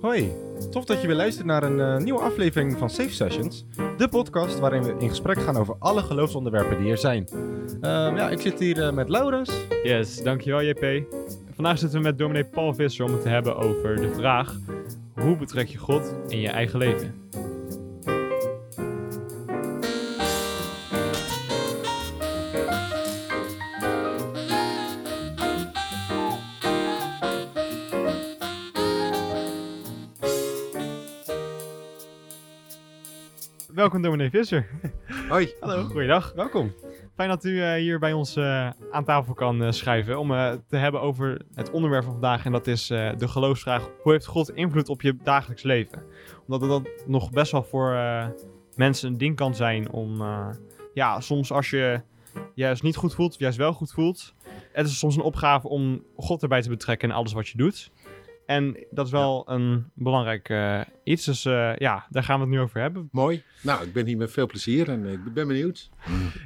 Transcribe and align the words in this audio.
Hoi, 0.00 0.32
tof 0.70 0.84
dat 0.84 1.00
je 1.00 1.06
weer 1.06 1.16
luistert 1.16 1.46
naar 1.46 1.62
een 1.62 1.80
eh, 1.80 1.96
nieuwe 1.96 2.20
aflevering 2.20 2.78
van 2.78 2.90
Safe 2.90 3.12
Sessions. 3.12 3.64
De 3.96 4.08
podcast 4.08 4.58
waarin 4.58 4.82
we 4.82 4.94
in 4.98 5.08
gesprek 5.08 5.40
gaan 5.40 5.56
over 5.56 5.76
alle 5.78 6.02
geloofsonderwerpen 6.02 6.78
die 6.78 6.90
er 6.90 6.98
zijn. 6.98 7.28
Ehm, 7.80 8.16
ja, 8.16 8.30
ik 8.30 8.40
zit 8.40 8.58
hier 8.58 8.86
eh, 8.86 8.92
met 8.92 9.08
Laurens. 9.08 9.50
Yes, 9.82 10.22
dankjewel 10.22 10.62
JP. 10.62 11.02
Vandaag 11.54 11.78
zitten 11.78 11.98
we 11.98 12.04
met 12.04 12.18
dominee 12.18 12.44
Paul 12.44 12.74
Visser 12.74 13.04
om 13.04 13.12
het 13.12 13.22
te 13.22 13.28
hebben 13.28 13.56
over 13.56 13.96
de 13.96 14.14
vraag... 14.14 14.56
Hoe 15.14 15.36
betrek 15.36 15.68
je 15.68 15.78
God 15.78 16.14
in 16.28 16.40
je 16.40 16.48
eigen 16.48 16.78
leven? 16.78 17.14
Welkom 33.80 34.02
dominee 34.02 34.30
Visser. 34.30 34.68
Hoi. 35.28 35.52
Hallo. 35.60 35.84
Goeiedag. 35.84 36.32
Welkom. 36.34 36.72
Fijn 37.14 37.28
dat 37.28 37.44
u 37.44 37.62
eh, 37.62 37.74
hier 37.74 37.98
bij 37.98 38.12
ons 38.12 38.36
eh, 38.36 38.70
aan 38.90 39.04
tafel 39.04 39.34
kan 39.34 39.62
uh, 39.62 39.70
schuiven 39.70 40.18
om 40.18 40.28
te 40.68 40.76
hebben 40.76 41.00
over 41.00 41.42
het 41.54 41.70
onderwerp 41.70 42.04
van 42.04 42.12
vandaag. 42.12 42.44
En 42.44 42.52
dat 42.52 42.66
is 42.66 42.86
de 42.86 43.28
geloofsvraag: 43.28 43.88
hoe 44.02 44.12
heeft 44.12 44.26
God 44.26 44.50
invloed 44.50 44.88
op 44.88 45.02
je 45.02 45.16
dagelijks 45.22 45.62
leven? 45.62 46.02
Omdat 46.46 46.68
dat 46.68 46.88
nog 47.06 47.30
best 47.30 47.52
wel 47.52 47.62
voor 47.62 47.96
mensen 48.74 49.08
een 49.12 49.18
ding 49.18 49.36
kan 49.36 49.54
zijn 49.54 49.90
om, 49.90 50.22
ja, 50.94 51.20
soms 51.20 51.52
als 51.52 51.70
je 51.70 52.00
juist 52.54 52.82
niet 52.82 52.96
goed 52.96 53.14
voelt, 53.14 53.32
of 53.32 53.40
juist 53.40 53.58
wel 53.58 53.72
goed 53.72 53.92
voelt. 53.92 54.34
Het 54.72 54.86
is 54.86 54.98
soms 54.98 55.16
een 55.16 55.22
opgave 55.22 55.68
om 55.68 56.02
God 56.16 56.42
erbij 56.42 56.62
te 56.62 56.68
betrekken 56.68 57.08
in 57.08 57.14
alles 57.14 57.32
wat 57.32 57.48
je 57.48 57.56
doet. 57.56 57.90
En 58.50 58.76
dat 58.90 59.06
is 59.06 59.12
wel 59.12 59.44
een 59.46 59.90
belangrijk 59.94 60.48
uh, 60.48 60.80
iets. 61.04 61.24
Dus 61.24 61.44
uh, 61.44 61.76
ja, 61.76 62.06
daar 62.08 62.22
gaan 62.22 62.34
we 62.34 62.40
het 62.40 62.54
nu 62.54 62.60
over 62.60 62.80
hebben. 62.80 63.08
Mooi. 63.12 63.42
Nou, 63.62 63.84
ik 63.84 63.92
ben 63.92 64.06
hier 64.06 64.16
met 64.16 64.30
veel 64.30 64.46
plezier 64.46 64.88
en 64.88 65.06
ik 65.06 65.34
ben 65.34 65.46
benieuwd. 65.46 65.90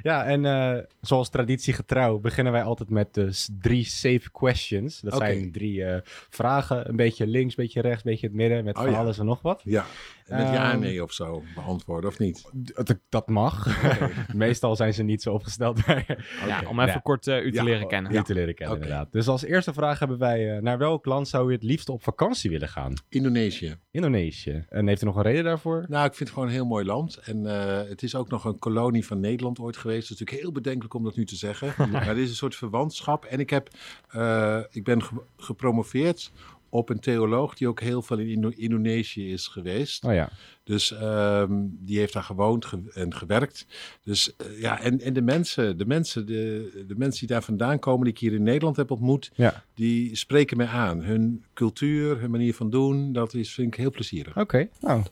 Ja, 0.03 0.25
en 0.25 0.43
uh, 0.43 0.83
zoals 1.01 1.29
traditiegetrouw 1.29 2.19
beginnen 2.19 2.53
wij 2.53 2.63
altijd 2.63 2.89
met 2.89 3.13
de 3.13 3.45
drie 3.61 3.85
safe 3.85 4.31
questions. 4.31 4.99
Dat 4.99 5.13
okay. 5.13 5.33
zijn 5.33 5.51
drie 5.51 5.83
vragen, 6.29 6.89
een 6.89 6.95
beetje 6.95 7.27
links, 7.27 7.57
een 7.57 7.63
beetje 7.63 7.81
rechts, 7.81 8.03
een 8.05 8.11
beetje 8.11 8.27
het 8.27 8.35
midden, 8.35 8.63
met 8.63 8.75
oh, 8.75 8.83
van 8.83 8.91
ja. 8.91 8.97
alles 8.97 9.19
en 9.19 9.25
nog 9.25 9.41
wat. 9.41 9.61
Ja, 9.63 9.85
met 10.27 10.39
ja, 10.39 10.75
nee 10.75 11.03
of 11.03 11.13
zo 11.13 11.43
beantwoorden, 11.55 12.09
of 12.09 12.19
niet? 12.19 12.49
Dat, 12.53 12.99
dat 13.09 13.27
mag. 13.27 13.53
Okay. 13.85 14.11
Meestal 14.33 14.75
zijn 14.75 14.93
ze 14.93 15.03
niet 15.03 15.21
zo 15.21 15.33
opgesteld. 15.33 15.79
okay. 15.79 16.05
Ja, 16.47 16.63
om 16.67 16.79
even 16.79 17.01
kort 17.01 17.27
u 17.27 17.51
te 17.51 17.63
leren 17.63 17.87
kennen. 17.87 18.15
U 18.15 18.23
te 18.23 18.33
leren 18.33 18.55
kennen, 18.55 18.75
inderdaad. 18.75 19.11
Dus 19.11 19.27
als 19.27 19.43
eerste 19.43 19.73
vraag 19.73 19.99
hebben 19.99 20.17
wij, 20.17 20.59
naar 20.61 20.77
welk 20.77 21.05
land 21.05 21.27
zou 21.27 21.49
u 21.49 21.53
het 21.53 21.63
liefst 21.63 21.89
op 21.89 22.03
vakantie 22.03 22.49
willen 22.49 22.67
gaan? 22.67 22.93
Indonesië. 23.09 23.75
Indonesië. 23.91 24.65
En 24.69 24.87
heeft 24.87 25.01
u 25.01 25.05
nog 25.05 25.15
een 25.15 25.21
reden 25.21 25.43
daarvoor? 25.43 25.85
Nou, 25.87 26.05
ik 26.05 26.13
vind 26.13 26.19
het 26.19 26.29
gewoon 26.29 26.47
een 26.47 26.53
heel 26.53 26.65
mooi 26.65 26.85
land. 26.85 27.17
En 27.17 27.43
uh, 27.43 27.81
het 27.87 28.03
is 28.03 28.15
ook 28.15 28.29
nog 28.29 28.45
een 28.45 28.59
kolonie 28.59 29.05
van 29.05 29.19
Nederland 29.19 29.59
ooit 29.59 29.77
geweest. 29.77 30.01
Dat 30.01 30.11
is 30.11 30.19
natuurlijk 30.19 30.43
heel 30.43 30.51
bedenkelijk 30.51 30.93
om 30.93 31.03
dat 31.03 31.15
nu 31.15 31.25
te 31.25 31.35
zeggen. 31.35 31.89
maar 31.91 32.07
het 32.07 32.17
is 32.17 32.29
een 32.29 32.35
soort 32.35 32.55
verwantschap. 32.55 33.25
En 33.25 33.39
ik, 33.39 33.49
heb, 33.49 33.69
uh, 34.15 34.59
ik 34.69 34.83
ben 34.83 35.03
ge 35.03 35.21
gepromoveerd 35.37 36.31
op 36.69 36.89
een 36.89 36.99
theoloog 36.99 37.55
die 37.55 37.67
ook 37.67 37.79
heel 37.79 38.01
veel 38.01 38.17
in 38.17 38.27
Indo 38.27 38.49
Indonesië 38.55 39.31
is 39.31 39.47
geweest. 39.47 40.03
Oh 40.03 40.13
ja. 40.13 40.29
Dus 40.63 40.91
um, 41.01 41.77
die 41.81 41.97
heeft 41.97 42.13
daar 42.13 42.23
gewoond 42.23 42.65
ge 42.65 42.81
en 42.93 43.13
gewerkt. 43.13 43.65
Dus 44.03 44.33
uh, 44.41 44.61
ja, 44.61 44.81
en, 44.81 45.01
en 45.01 45.13
de 45.13 45.21
mensen, 45.21 45.77
de 45.77 45.85
mensen, 45.85 46.25
de, 46.25 46.85
de 46.87 46.95
mensen 46.97 47.19
die 47.19 47.35
daar 47.35 47.43
vandaan 47.43 47.79
komen, 47.79 48.03
die 48.03 48.13
ik 48.13 48.19
hier 48.19 48.33
in 48.33 48.43
Nederland 48.43 48.75
heb 48.75 48.91
ontmoet, 48.91 49.31
ja. 49.35 49.63
die 49.73 50.15
spreken 50.15 50.57
mij 50.57 50.67
aan. 50.67 51.01
Hun 51.01 51.43
cultuur, 51.53 52.19
hun 52.19 52.31
manier 52.31 52.53
van 52.53 52.69
doen, 52.69 53.13
dat 53.13 53.33
is, 53.33 53.53
vind 53.53 53.67
ik 53.67 53.75
heel 53.79 53.91
plezierig. 53.91 54.37
Oké, 54.37 54.41
okay. 54.41 54.69
nou. 54.79 55.03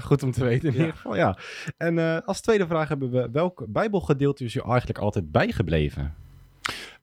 Goed 0.00 0.22
om 0.22 0.32
te 0.32 0.44
weten 0.44 0.68
in 0.68 0.74
ja. 0.74 0.78
ieder 0.80 0.94
geval, 0.94 1.16
ja. 1.16 1.38
En 1.76 1.96
uh, 1.96 2.18
als 2.24 2.40
tweede 2.40 2.66
vraag 2.66 2.88
hebben 2.88 3.10
we, 3.10 3.28
welk 3.32 3.64
bijbelgedeelte 3.68 4.44
is 4.44 4.54
u 4.54 4.60
eigenlijk 4.60 4.98
altijd 4.98 5.32
bijgebleven? 5.32 6.14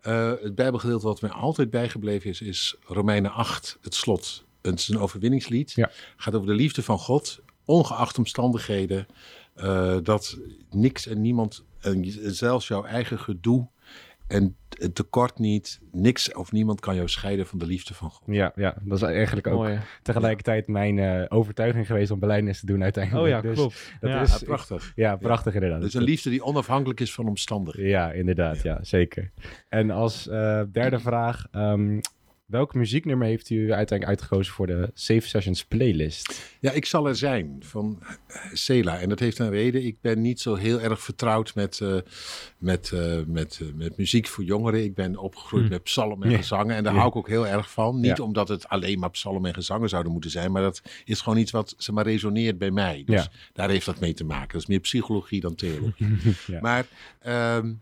Uh, 0.07 0.31
het 0.41 0.55
Bijbelgedeelte 0.55 1.05
wat 1.05 1.21
mij 1.21 1.31
altijd 1.31 1.69
bijgebleven 1.69 2.29
is, 2.29 2.41
is 2.41 2.75
Romeinen 2.85 3.31
8, 3.31 3.77
het 3.81 3.95
slot. 3.95 4.43
Het 4.61 4.79
is 4.79 4.87
een 4.87 4.99
overwinningslied. 4.99 5.71
Ja. 5.71 5.91
gaat 6.17 6.35
over 6.35 6.47
de 6.47 6.53
liefde 6.53 6.83
van 6.83 6.99
God, 6.99 7.39
ongeacht 7.65 8.17
omstandigheden. 8.17 9.07
Uh, 9.57 9.97
dat 10.03 10.37
niks 10.69 11.07
en 11.07 11.21
niemand, 11.21 11.63
en 11.81 12.05
zelfs 12.35 12.67
jouw 12.67 12.83
eigen 12.83 13.19
gedoe 13.19 13.67
en 14.27 14.55
het 14.69 14.95
tekort 14.95 15.39
niet, 15.39 15.79
niks 15.91 16.33
of 16.33 16.51
niemand 16.51 16.79
kan 16.79 16.95
jou 16.95 17.07
scheiden 17.07 17.45
van 17.45 17.59
de 17.59 17.65
liefde 17.65 17.93
van 17.93 18.09
God. 18.09 18.23
Ja, 18.25 18.51
ja 18.55 18.77
dat 18.81 18.97
is 18.97 19.03
eigenlijk 19.03 19.47
ook 19.47 19.53
Mooi, 19.53 19.79
tegelijkertijd 20.01 20.67
mijn 20.67 20.97
uh, 20.97 21.25
overtuiging 21.27 21.87
geweest 21.87 22.11
om 22.11 22.19
beleidnis 22.19 22.59
te 22.59 22.65
doen 22.65 22.83
uiteindelijk. 22.83 23.23
Oh 23.23 23.29
ja, 23.29 23.41
dus 23.41 23.57
klopt. 23.57 23.93
Dat 23.99 24.09
ja, 24.09 24.21
is, 24.21 24.39
ja, 24.39 24.45
prachtig. 24.45 24.91
Ja, 24.95 25.15
prachtig 25.15 25.53
ja. 25.53 25.59
inderdaad. 25.59 25.81
Dus 25.81 25.93
een 25.93 26.03
liefde 26.03 26.29
die 26.29 26.43
onafhankelijk 26.43 26.99
is 26.99 27.13
van 27.13 27.27
omstandigheden. 27.27 27.89
Ja, 27.89 28.11
inderdaad. 28.11 28.61
Ja, 28.61 28.79
zeker. 28.81 29.31
En 29.69 29.91
als 29.91 30.27
uh, 30.27 30.61
derde 30.71 30.99
vraag, 31.09 31.45
um, 31.51 31.99
Welk 32.45 32.73
muzieknummer 32.73 33.27
heeft 33.27 33.49
u 33.49 33.57
uiteindelijk 33.73 34.19
uitgekozen 34.19 34.53
voor 34.53 34.67
de 34.67 34.91
Safe 34.93 35.27
Sessions 35.27 35.65
playlist? 35.65 36.55
Ja, 36.59 36.71
ik 36.71 36.85
zal 36.85 37.07
er 37.07 37.15
zijn 37.15 37.55
van 37.59 37.99
Sela. 38.53 38.99
En 38.99 39.09
dat 39.09 39.19
heeft 39.19 39.39
een 39.39 39.49
reden. 39.49 39.85
Ik 39.85 40.01
ben 40.01 40.21
niet 40.21 40.39
zo 40.39 40.55
heel 40.55 40.81
erg 40.81 41.01
vertrouwd 41.01 41.55
met, 41.55 41.79
uh, 41.79 41.97
met, 42.57 42.91
uh, 42.93 43.19
met, 43.27 43.59
uh, 43.61 43.73
met 43.73 43.97
muziek 43.97 44.27
voor 44.27 44.43
jongeren. 44.43 44.83
Ik 44.83 44.95
ben 44.95 45.17
opgegroeid 45.17 45.63
mm. 45.63 45.69
met 45.69 45.83
psalmen 45.83 46.25
en 46.25 46.31
ja. 46.31 46.37
gezangen. 46.37 46.75
En 46.75 46.83
daar 46.83 46.93
ja. 46.93 46.99
hou 46.99 47.11
ik 47.11 47.17
ook 47.17 47.27
heel 47.27 47.47
erg 47.47 47.71
van. 47.71 47.99
Niet 47.99 48.17
ja. 48.17 48.23
omdat 48.23 48.47
het 48.47 48.67
alleen 48.67 48.99
maar 48.99 49.11
psalmen 49.11 49.49
en 49.49 49.53
gezangen 49.53 49.89
zouden 49.89 50.11
moeten 50.11 50.31
zijn. 50.31 50.51
Maar 50.51 50.61
dat 50.61 50.81
is 51.05 51.21
gewoon 51.21 51.39
iets 51.39 51.51
wat 51.51 51.73
zeg 51.77 51.95
maar, 51.95 52.05
resoneert 52.05 52.57
bij 52.57 52.71
mij. 52.71 53.03
Dus 53.05 53.29
daar 53.53 53.69
heeft 53.69 53.85
dat 53.85 53.99
mee 53.99 54.13
te 54.13 54.23
maken. 54.23 54.51
Dat 54.51 54.61
is 54.61 54.67
meer 54.67 54.79
psychologie 54.79 55.41
dan 55.41 55.55
theologie. 55.55 56.19
maar 56.61 56.85
um, 57.57 57.81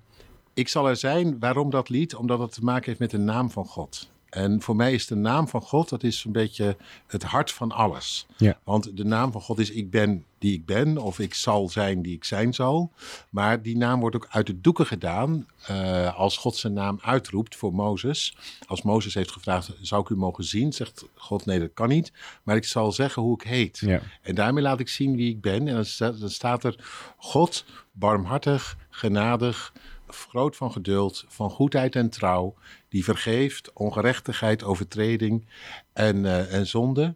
ik 0.53 0.67
zal 0.67 0.89
er 0.89 0.95
zijn. 0.95 1.39
Waarom 1.39 1.69
dat 1.69 1.89
lied? 1.89 2.15
Omdat 2.15 2.39
het 2.39 2.53
te 2.53 2.63
maken 2.63 2.85
heeft 2.85 2.99
met 2.99 3.11
de 3.11 3.17
naam 3.17 3.51
van 3.51 3.65
God. 3.65 4.11
En 4.33 4.61
voor 4.61 4.75
mij 4.75 4.93
is 4.93 5.07
de 5.07 5.15
naam 5.15 5.47
van 5.47 5.61
God, 5.61 5.89
dat 5.89 6.03
is 6.03 6.23
een 6.23 6.31
beetje 6.31 6.77
het 7.07 7.23
hart 7.23 7.51
van 7.51 7.71
alles. 7.71 8.25
Ja. 8.37 8.59
Want 8.63 8.97
de 8.97 9.05
naam 9.05 9.31
van 9.31 9.41
God 9.41 9.59
is 9.59 9.71
ik 9.71 9.89
ben 9.89 10.25
die 10.37 10.53
ik 10.53 10.65
ben, 10.65 10.97
of 10.97 11.19
ik 11.19 11.33
zal 11.33 11.69
zijn 11.69 12.01
die 12.01 12.15
ik 12.15 12.23
zijn 12.23 12.53
zal. 12.53 12.91
Maar 13.29 13.61
die 13.61 13.77
naam 13.77 13.99
wordt 13.99 14.15
ook 14.15 14.27
uit 14.29 14.47
de 14.47 14.61
doeken 14.61 14.85
gedaan 14.85 15.47
uh, 15.71 16.17
als 16.17 16.37
God 16.37 16.55
zijn 16.55 16.73
naam 16.73 16.99
uitroept 17.01 17.55
voor 17.55 17.73
Mozes. 17.73 18.35
Als 18.67 18.81
Mozes 18.81 19.13
heeft 19.13 19.31
gevraagd, 19.31 19.71
zou 19.81 20.01
ik 20.01 20.09
u 20.09 20.15
mogen 20.15 20.43
zien? 20.43 20.73
Zegt 20.73 21.05
God, 21.15 21.45
nee 21.45 21.59
dat 21.59 21.73
kan 21.73 21.87
niet. 21.87 22.11
Maar 22.43 22.55
ik 22.55 22.65
zal 22.65 22.91
zeggen 22.91 23.21
hoe 23.21 23.33
ik 23.33 23.47
heet. 23.47 23.77
Ja. 23.79 24.01
En 24.21 24.35
daarmee 24.35 24.63
laat 24.63 24.79
ik 24.79 24.89
zien 24.89 25.15
wie 25.15 25.29
ik 25.29 25.41
ben. 25.41 25.67
En 25.67 25.73
dan 25.73 25.85
staat, 25.85 26.19
dan 26.19 26.29
staat 26.29 26.63
er 26.63 26.75
God, 27.17 27.65
barmhartig, 27.91 28.77
genadig, 28.89 29.73
groot 30.15 30.55
van 30.55 30.71
geduld, 30.71 31.25
van 31.27 31.49
goedheid 31.49 31.95
en 31.95 32.09
trouw, 32.09 32.55
die 32.89 33.03
vergeeft 33.03 33.73
ongerechtigheid, 33.73 34.63
overtreding 34.63 35.45
en, 35.93 36.17
uh, 36.17 36.53
en 36.53 36.67
zonde. 36.67 37.15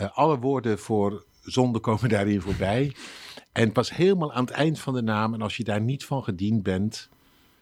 Uh, 0.00 0.16
alle 0.16 0.38
woorden 0.38 0.78
voor 0.78 1.24
zonde 1.42 1.78
komen 1.88 2.08
daarin 2.08 2.40
voorbij. 2.40 2.94
En 3.52 3.72
pas 3.72 3.94
helemaal 3.94 4.32
aan 4.32 4.44
het 4.44 4.54
eind 4.54 4.78
van 4.78 4.94
de 4.94 5.02
naam, 5.02 5.34
en 5.34 5.42
als 5.42 5.56
je 5.56 5.64
daar 5.64 5.80
niet 5.80 6.04
van 6.04 6.24
gediend 6.24 6.62
bent, 6.62 7.08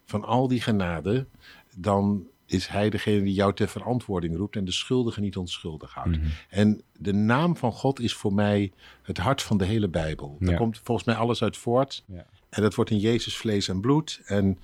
van 0.04 0.24
al 0.24 0.48
die 0.48 0.60
genade, 0.60 1.26
dan 1.74 2.26
is 2.46 2.66
hij 2.66 2.90
degene 2.90 3.22
die 3.22 3.34
jou 3.34 3.54
ter 3.54 3.68
verantwoording 3.68 4.36
roept 4.36 4.56
en 4.56 4.64
de 4.64 4.72
schuldige 4.72 5.20
niet 5.20 5.36
onschuldig 5.36 5.94
houdt. 5.94 6.16
Mm 6.16 6.22
-hmm. 6.22 6.30
En 6.48 6.82
de 6.98 7.12
naam 7.12 7.56
van 7.56 7.72
God 7.72 8.00
is 8.00 8.14
voor 8.14 8.34
mij 8.34 8.72
het 9.02 9.18
hart 9.18 9.42
van 9.42 9.58
de 9.58 9.64
hele 9.64 9.88
Bijbel. 9.88 10.36
Daar 10.40 10.50
ja. 10.50 10.56
komt 10.56 10.78
volgens 10.82 11.06
mij 11.06 11.16
alles 11.16 11.42
uit 11.42 11.56
voort. 11.56 12.04
Ja. 12.06 12.26
En 12.50 12.62
dat 12.62 12.74
wordt 12.74 12.90
in 12.90 12.98
Jezus 12.98 13.36
vlees 13.36 13.68
en 13.68 13.80
bloed. 13.80 14.20
En 14.24 14.58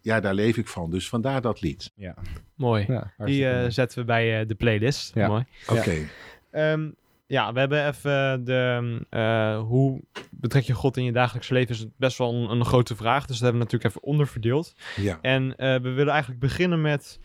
ja, 0.00 0.20
daar 0.20 0.34
leef 0.34 0.56
ik 0.56 0.68
van. 0.68 0.90
Dus 0.90 1.08
vandaar 1.08 1.40
dat 1.40 1.60
lied. 1.60 1.92
Ja. 1.94 2.14
Mooi. 2.54 2.84
Ja, 2.88 3.12
Die 3.24 3.44
uh, 3.44 3.64
zetten 3.68 3.98
we 3.98 4.04
bij 4.04 4.40
uh, 4.40 4.48
de 4.48 4.54
playlist. 4.54 5.14
Ja. 5.14 5.28
Mooi. 5.28 5.44
Oké. 5.68 5.78
Okay. 5.78 6.08
Ja. 6.52 6.72
Um, 6.72 6.94
ja, 7.26 7.52
we 7.52 7.58
hebben 7.58 7.88
even 7.88 8.44
de... 8.44 9.00
Uh, 9.10 9.60
hoe 9.60 10.00
betrek 10.30 10.62
je 10.62 10.72
God 10.72 10.96
in 10.96 11.04
je 11.04 11.12
dagelijks 11.12 11.48
leven? 11.48 11.74
Is 11.74 11.86
best 11.96 12.18
wel 12.18 12.34
een, 12.34 12.50
een, 12.50 12.64
grote 12.64 12.96
vraag. 12.96 13.26
Dus 13.26 13.38
dat 13.38 13.50
hebben 13.50 13.58
we 13.58 13.64
natuurlijk 13.64 13.90
even 13.90 14.08
onderverdeeld. 14.08 14.74
Ja. 14.96 15.18
En 15.20 15.54
we 15.56 15.90
willen 15.90 16.12
eigenlijk 16.12 16.40
beginnen 16.40 16.80
met 16.80 17.18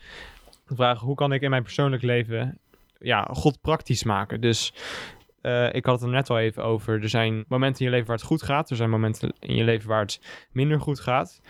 de 0.66 0.74
vraag... 0.74 1.00
Hoe 1.00 1.14
kan 1.14 1.32
ik 1.32 1.42
in 1.42 1.50
mijn 1.50 1.62
persoonlijk 1.62 2.02
leven 2.02 2.58
ja, 2.98 3.28
God 3.32 3.60
praktisch 3.60 4.04
maken? 4.04 4.40
Dus... 4.40 4.72
Uh, 5.42 5.74
ik 5.74 5.84
had 5.84 5.94
het 5.94 6.08
er 6.08 6.14
net 6.14 6.30
al 6.30 6.38
even 6.38 6.64
over. 6.64 7.02
Er 7.02 7.08
zijn 7.08 7.44
momenten 7.48 7.80
in 7.80 7.86
je 7.86 7.92
leven 7.92 8.06
waar 8.06 8.16
het 8.16 8.26
goed 8.26 8.42
gaat. 8.42 8.70
Er 8.70 8.76
zijn 8.76 8.90
momenten 8.90 9.32
in 9.38 9.54
je 9.54 9.64
leven 9.64 9.88
waar 9.88 10.00
het 10.00 10.20
minder 10.52 10.80
goed 10.80 11.00
gaat. 11.00 11.40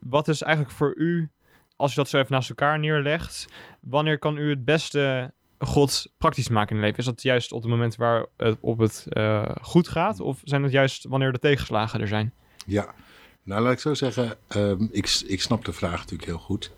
Wat 0.00 0.28
is 0.28 0.42
eigenlijk 0.42 0.74
voor 0.74 0.94
u, 0.96 1.30
als 1.76 1.90
je 1.90 1.96
dat 1.96 2.08
zo 2.08 2.18
even 2.18 2.32
naast 2.32 2.48
elkaar 2.48 2.78
neerlegt, 2.78 3.46
wanneer 3.80 4.18
kan 4.18 4.36
u 4.36 4.50
het 4.50 4.64
beste 4.64 5.32
God 5.58 6.12
praktisch 6.18 6.48
maken 6.48 6.68
in 6.68 6.76
het 6.76 6.84
leven? 6.84 6.98
Is 6.98 7.04
dat 7.04 7.22
juist 7.22 7.52
op 7.52 7.62
het 7.62 7.70
moment 7.70 7.96
waar 7.96 8.26
het 8.36 8.58
op 8.60 8.78
het 8.78 9.06
uh, 9.08 9.48
goed 9.60 9.88
gaat? 9.88 10.20
Of 10.20 10.40
zijn 10.44 10.62
het 10.62 10.72
juist 10.72 11.04
wanneer 11.04 11.32
de 11.32 11.38
tegenslagen 11.38 12.00
er 12.00 12.08
zijn? 12.08 12.32
Ja, 12.66 12.94
nou 13.42 13.62
laat 13.62 13.72
ik 13.72 13.78
zo 13.78 13.94
zeggen, 13.94 14.36
um, 14.56 14.88
ik, 14.92 15.22
ik 15.26 15.40
snap 15.40 15.64
de 15.64 15.72
vraag 15.72 15.98
natuurlijk 15.98 16.28
heel 16.28 16.38
goed. 16.38 16.72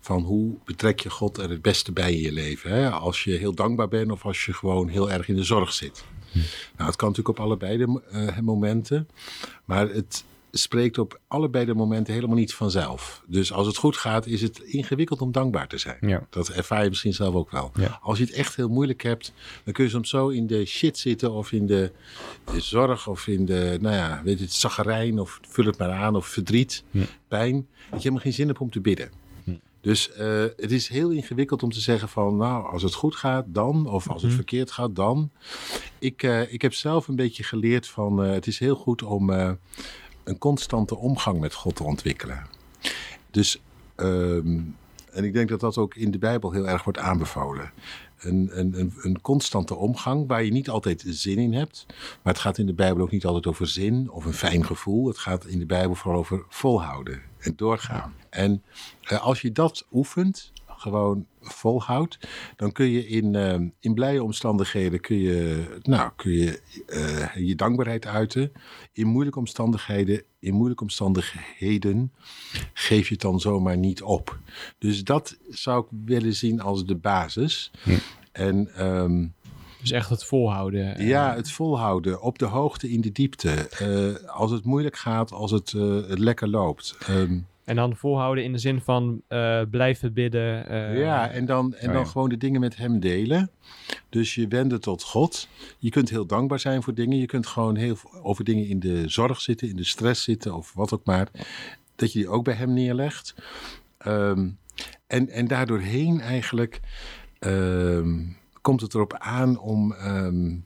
Van 0.00 0.22
hoe 0.22 0.54
betrek 0.64 1.00
je 1.00 1.10
God 1.10 1.38
er 1.38 1.50
het 1.50 1.62
beste 1.62 1.92
bij 1.92 2.12
in 2.12 2.20
je 2.20 2.32
leven. 2.32 2.70
Hè? 2.70 2.90
Als 2.90 3.24
je 3.24 3.32
heel 3.32 3.54
dankbaar 3.54 3.88
bent 3.88 4.10
of 4.10 4.24
als 4.24 4.44
je 4.44 4.52
gewoon 4.52 4.88
heel 4.88 5.10
erg 5.10 5.28
in 5.28 5.36
de 5.36 5.44
zorg 5.44 5.72
zit. 5.72 6.04
Nou, 6.76 6.88
het 6.88 6.96
kan 6.96 7.08
natuurlijk 7.08 7.38
op 7.38 7.44
allebei 7.44 7.76
de 7.76 8.00
uh, 8.12 8.38
momenten. 8.38 9.08
Maar 9.64 9.88
het 9.88 10.24
spreekt 10.52 10.98
op 10.98 11.20
allebei 11.28 11.64
de 11.64 11.74
momenten 11.74 12.14
helemaal 12.14 12.36
niet 12.36 12.54
vanzelf. 12.54 13.22
Dus 13.26 13.52
als 13.52 13.66
het 13.66 13.76
goed 13.76 13.96
gaat, 13.96 14.26
is 14.26 14.42
het 14.42 14.58
ingewikkeld 14.58 15.20
om 15.20 15.32
dankbaar 15.32 15.68
te 15.68 15.78
zijn. 15.78 15.98
Ja. 16.00 16.26
Dat 16.30 16.48
ervaar 16.48 16.82
je 16.82 16.88
misschien 16.88 17.14
zelf 17.14 17.34
ook 17.34 17.50
wel. 17.50 17.70
Ja. 17.74 17.98
Als 18.02 18.18
je 18.18 18.24
het 18.24 18.32
echt 18.32 18.56
heel 18.56 18.68
moeilijk 18.68 19.02
hebt, 19.02 19.32
dan 19.64 19.72
kun 19.72 19.84
je 19.84 19.90
soms 19.90 20.08
zo 20.08 20.28
in 20.28 20.46
de 20.46 20.64
shit 20.64 20.98
zitten 20.98 21.32
of 21.32 21.52
in 21.52 21.66
de, 21.66 21.92
de 22.52 22.60
zorg 22.60 23.08
of 23.08 23.26
in 23.26 23.46
de, 23.46 23.78
nou 23.80 23.94
ja, 23.94 24.20
weet 24.24 24.38
je, 24.38 24.44
het 24.44 24.54
zagarijn 24.54 25.18
of 25.18 25.40
vul 25.48 25.64
het 25.64 25.78
maar 25.78 25.90
aan 25.90 26.16
of 26.16 26.26
verdriet, 26.26 26.84
pijn, 27.28 27.54
dat 27.54 27.90
je 27.90 27.96
helemaal 27.98 28.22
geen 28.22 28.32
zin 28.32 28.46
hebt 28.46 28.58
om 28.58 28.70
te 28.70 28.80
bidden. 28.80 29.19
Dus 29.80 30.12
eh, 30.12 30.42
het 30.56 30.70
is 30.70 30.88
heel 30.88 31.10
ingewikkeld 31.10 31.62
om 31.62 31.70
te 31.70 31.80
zeggen 31.80 32.08
van, 32.08 32.36
nou, 32.36 32.72
als 32.72 32.82
het 32.82 32.94
goed 32.94 33.16
gaat, 33.16 33.44
dan. 33.48 33.86
Of 33.86 34.08
als 34.08 34.22
het 34.22 34.32
verkeerd 34.32 34.70
gaat, 34.70 34.96
dan. 34.96 35.30
Ik, 35.98 36.22
eh, 36.22 36.52
ik 36.52 36.62
heb 36.62 36.74
zelf 36.74 37.08
een 37.08 37.16
beetje 37.16 37.42
geleerd 37.42 37.88
van, 37.88 38.24
eh, 38.24 38.30
het 38.30 38.46
is 38.46 38.58
heel 38.58 38.76
goed 38.76 39.02
om 39.02 39.30
een 40.24 40.38
constante 40.38 40.96
omgang 40.96 41.40
met 41.40 41.54
God 41.54 41.76
te 41.76 41.82
ontwikkelen. 41.82 42.46
Dus, 43.30 43.60
ehm, 43.94 44.60
en 45.12 45.24
ik 45.24 45.32
denk 45.32 45.48
dat 45.48 45.60
dat 45.60 45.78
ook 45.78 45.94
in 45.94 46.10
de 46.10 46.18
Bijbel 46.18 46.52
heel 46.52 46.68
erg 46.68 46.84
wordt 46.84 46.98
aanbevolen. 46.98 47.72
Een, 48.20 48.50
een, 49.02 49.20
constante 49.20 49.74
omgang 49.74 50.26
waar 50.26 50.44
je 50.44 50.52
niet 50.52 50.68
altijd 50.68 51.04
zin 51.06 51.38
in 51.38 51.52
hebt. 51.52 51.86
Maar 52.22 52.32
het 52.32 52.42
gaat 52.42 52.58
in 52.58 52.66
de 52.66 52.74
Bijbel 52.74 53.02
ook 53.02 53.10
niet 53.10 53.24
altijd 53.24 53.46
over 53.46 53.66
zin 53.66 54.10
of 54.10 54.24
een 54.24 54.32
fijn 54.32 54.66
gevoel. 54.66 55.06
Het 55.06 55.18
gaat 55.18 55.46
in 55.46 55.58
de 55.58 55.66
Bijbel 55.66 55.94
vooral 55.94 56.20
over 56.20 56.44
volhouden 56.48 57.20
en 57.38 57.52
doorgaan. 57.56 58.14
En 58.30 58.62
eh, 59.02 59.22
als 59.22 59.40
je 59.40 59.52
dat 59.52 59.86
oefent, 59.92 60.52
gewoon 60.80 61.26
volhoudt, 61.40 62.18
dan 62.56 62.72
kun 62.72 62.86
je 62.86 63.06
in, 63.06 63.34
eh, 63.34 63.58
in 63.80 63.94
blije 63.94 64.22
omstandigheden 64.22 65.00
kun 65.00 65.16
je, 65.16 65.64
nou, 65.82 66.10
kun 66.16 66.32
je, 66.32 66.60
eh, 66.86 67.46
je 67.46 67.54
dankbaarheid 67.54 68.06
uiten. 68.06 68.52
In 68.92 69.06
moeilijke 69.06 69.38
omstandigheden, 69.38 70.22
in 70.38 70.54
moeilijke 70.54 70.82
omstandigheden 70.82 72.12
geef 72.72 73.06
je 73.08 73.12
het 73.12 73.22
dan 73.22 73.40
zomaar 73.40 73.76
niet 73.76 74.02
op. 74.02 74.38
Dus 74.78 75.04
dat 75.04 75.38
zou 75.48 75.84
ik 75.84 75.86
willen 76.04 76.34
zien 76.34 76.60
als 76.60 76.84
de 76.84 76.96
basis. 76.96 77.70
En 78.32 78.74
ehm, 78.74 79.26
Dus 79.80 79.90
echt 79.90 80.10
het 80.10 80.24
volhouden. 80.24 80.96
eh, 80.96 81.08
ja, 81.08 81.34
het 81.34 81.50
volhouden, 81.50 82.22
op 82.22 82.38
de 82.38 82.44
hoogte, 82.44 82.90
in 82.90 83.00
de 83.00 83.12
diepte. 83.12 83.50
Eh, 83.50 84.28
als 84.28 84.50
het 84.50 84.64
moeilijk 84.64 84.96
gaat, 84.96 85.32
als 85.32 85.50
het, 85.50 85.72
eh, 85.72 86.08
het 86.08 86.18
lekker 86.18 86.48
loopt. 86.48 86.96
Ehm, 87.06 87.38
En 87.70 87.76
dan 87.76 87.96
volhouden 87.96 88.44
in 88.44 88.52
de 88.52 88.58
zin 88.58 88.80
van 88.80 89.22
eh, 89.28 89.62
blijven 89.70 90.12
bidden. 90.12 90.68
eh, 90.68 90.98
ja, 90.98 91.30
en 91.30 91.44
dan, 91.44 91.74
en 91.74 91.88
oh 91.88 91.94
dan 91.94 92.02
ja. 92.02 92.08
gewoon 92.08 92.28
de 92.28 92.36
dingen 92.36 92.60
met 92.60 92.76
hem 92.76 93.00
delen. 93.00 93.50
Dus 94.08 94.34
je 94.34 94.48
wenden 94.48 94.80
tot 94.80 95.02
God. 95.02 95.48
Je 95.78 95.90
kunt 95.90 96.10
heel 96.10 96.26
dankbaar 96.26 96.60
zijn 96.60 96.82
voor 96.82 96.94
dingen. 96.94 97.18
Je 97.18 97.26
kunt 97.26 97.46
gewoon 97.46 97.76
heel 97.76 97.96
over 98.22 98.44
dingen 98.44 98.66
in 98.66 98.80
de 98.80 99.08
zorg 99.08 99.40
zitten, 99.40 99.68
in 99.68 99.76
de 99.76 99.84
stress 99.84 100.22
zitten 100.22 100.54
of 100.54 100.72
wat 100.74 100.92
ook 100.92 101.04
maar. 101.04 101.28
Dat 101.96 102.12
je 102.12 102.18
die 102.18 102.28
ook 102.28 102.44
bij 102.44 102.54
hem 102.54 102.72
neerlegt. 102.72 103.34
Ehm, 103.98 104.48
en, 105.06 105.28
en 105.28 105.46
daardoorheen 105.46 106.20
eigenlijk 106.20 106.80
ehm, 107.38 108.18
komt 108.60 108.80
het 108.80 108.94
erop 108.94 109.14
aan 109.18 109.58
om 109.58 109.92
ehm, 109.92 110.56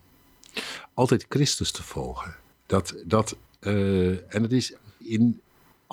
altijd 0.94 1.26
Christus 1.28 1.70
te 1.70 1.82
volgen. 1.82 2.34
Dat, 2.66 3.02
dat, 3.06 3.36
eh, 3.60 4.34
en 4.34 4.42
het 4.42 4.52
is 4.52 4.74
in, 4.98 5.40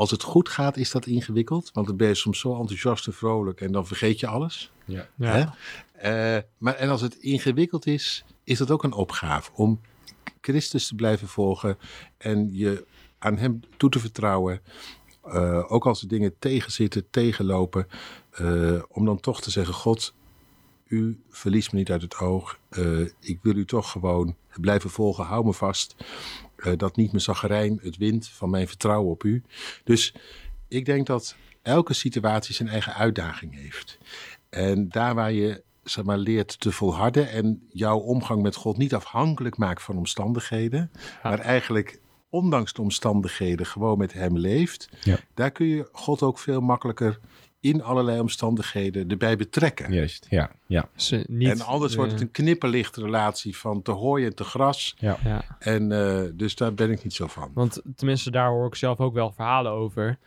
als 0.01 0.11
het 0.11 0.23
goed 0.23 0.49
gaat, 0.49 0.77
is 0.77 0.91
dat 0.91 1.05
ingewikkeld. 1.05 1.71
Want 1.73 1.87
dan 1.87 1.97
ben 1.97 2.07
je 2.07 2.15
soms 2.15 2.39
zo 2.39 2.59
enthousiast 2.59 3.07
en 3.07 3.13
vrolijk 3.13 3.61
en 3.61 3.71
dan 3.71 3.87
vergeet 3.87 4.19
je 4.19 4.27
alles. 4.27 4.71
Ja. 4.85 5.07
Ja. 5.15 5.55
Hè? 5.91 6.37
Eh, 6.37 6.43
maar 6.57 6.75
en 6.75 6.89
als 6.89 7.01
het 7.01 7.15
ingewikkeld 7.15 7.85
is, 7.87 8.25
is 8.43 8.57
dat 8.57 8.71
ook 8.71 8.83
een 8.83 8.93
opgave 8.93 9.51
om 9.53 9.79
Christus 10.41 10.87
te 10.87 10.95
blijven 10.95 11.27
volgen 11.27 11.77
en 12.17 12.49
je 12.53 12.85
aan 13.19 13.37
Hem 13.37 13.59
toe 13.77 13.89
te 13.89 13.99
vertrouwen. 13.99 14.61
Eh, 15.23 15.71
ook 15.71 15.85
als 15.85 16.01
er 16.01 16.07
dingen 16.07 16.35
tegenzitten, 16.39 17.09
tegenlopen, 17.09 17.87
eh, 18.31 18.81
om 18.87 19.05
dan 19.05 19.19
toch 19.19 19.41
te 19.41 19.51
zeggen: 19.51 19.73
God, 19.73 20.13
u 20.91 21.19
verliest 21.29 21.71
me 21.71 21.77
niet 21.77 21.91
uit 21.91 22.01
het 22.01 22.17
oog. 22.17 22.59
Eh, 22.69 23.01
ik 23.19 23.39
wil 23.41 23.55
u 23.55 23.65
toch 23.65 23.91
gewoon 23.91 24.35
blijven 24.59 24.89
volgen. 24.89 25.25
Hou 25.25 25.45
me 25.45 25.53
vast. 25.53 25.95
Eh, 26.65 26.73
dat 26.77 26.95
niet 26.95 27.11
mijn 27.11 27.23
zagrijn 27.23 27.79
het 27.83 27.97
wint 27.97 28.27
van 28.27 28.49
mijn 28.49 28.67
vertrouwen 28.67 29.11
op 29.11 29.23
u. 29.23 29.43
Dus 29.83 30.13
ik 30.67 30.85
denk 30.85 31.07
dat 31.07 31.35
elke 31.61 31.93
situatie 31.93 32.55
zijn 32.55 32.69
eigen 32.69 32.93
uitdaging 32.93 33.55
heeft. 33.55 33.97
En 34.49 34.89
daar 34.89 35.15
waar 35.15 35.31
je 35.31 35.63
zeg 35.83 36.03
maar, 36.03 36.17
leert 36.17 36.59
te 36.59 36.71
volharden 36.71 37.29
en 37.29 37.67
jouw 37.69 37.97
omgang 37.97 38.41
met 38.41 38.55
God 38.55 38.77
niet 38.77 38.93
afhankelijk 38.93 39.57
maakt 39.57 39.81
van 39.83 39.97
omstandigheden, 39.97 40.91
maar 41.23 41.39
eigenlijk 41.39 41.99
ondanks 42.29 42.73
de 42.73 42.81
omstandigheden 42.81 43.65
gewoon 43.65 43.97
met 43.97 44.13
Hem 44.13 44.37
leeft, 44.37 44.89
Ja. 45.03 45.17
daar 45.33 45.51
kun 45.51 45.65
je 45.67 45.89
God 45.91 46.21
ook 46.21 46.39
veel 46.39 46.61
makkelijker 46.61 47.19
in 47.61 47.83
allerlei 47.83 48.19
omstandigheden 48.19 49.09
erbij 49.09 49.35
betrekken. 49.35 49.93
Juist, 49.93 50.27
ja. 50.29 50.51
Ja, 50.65 50.89
Dus, 50.95 51.11
eh, 51.11 51.21
niet, 51.27 51.49
en 51.49 51.61
anders 51.61 51.95
wordt 51.95 52.11
het 52.11 52.19
eh, 52.21 52.25
een 52.27 52.31
knipperlicht 52.31 52.95
relatie 52.97 53.57
van 53.57 53.81
te 53.81 53.91
hooi 53.91 54.25
en 54.25 54.35
te 54.35 54.43
gras. 54.43 54.95
ja. 54.99 55.17
Ja, 55.23 55.43
En 55.59 55.91
eh, 55.91 56.29
dus 56.33 56.55
daar 56.55 56.73
ben 56.73 56.91
ik 56.91 57.03
niet 57.03 57.13
zo 57.13 57.27
van. 57.27 57.51
want 57.53 57.81
tenminste 57.95 58.31
daar 58.31 58.49
hoor 58.49 58.67
ik 58.67 58.75
zelf 58.75 58.99
ook 58.99 59.13
wel 59.13 59.31
verhalen 59.31 59.71
over. 59.71 60.17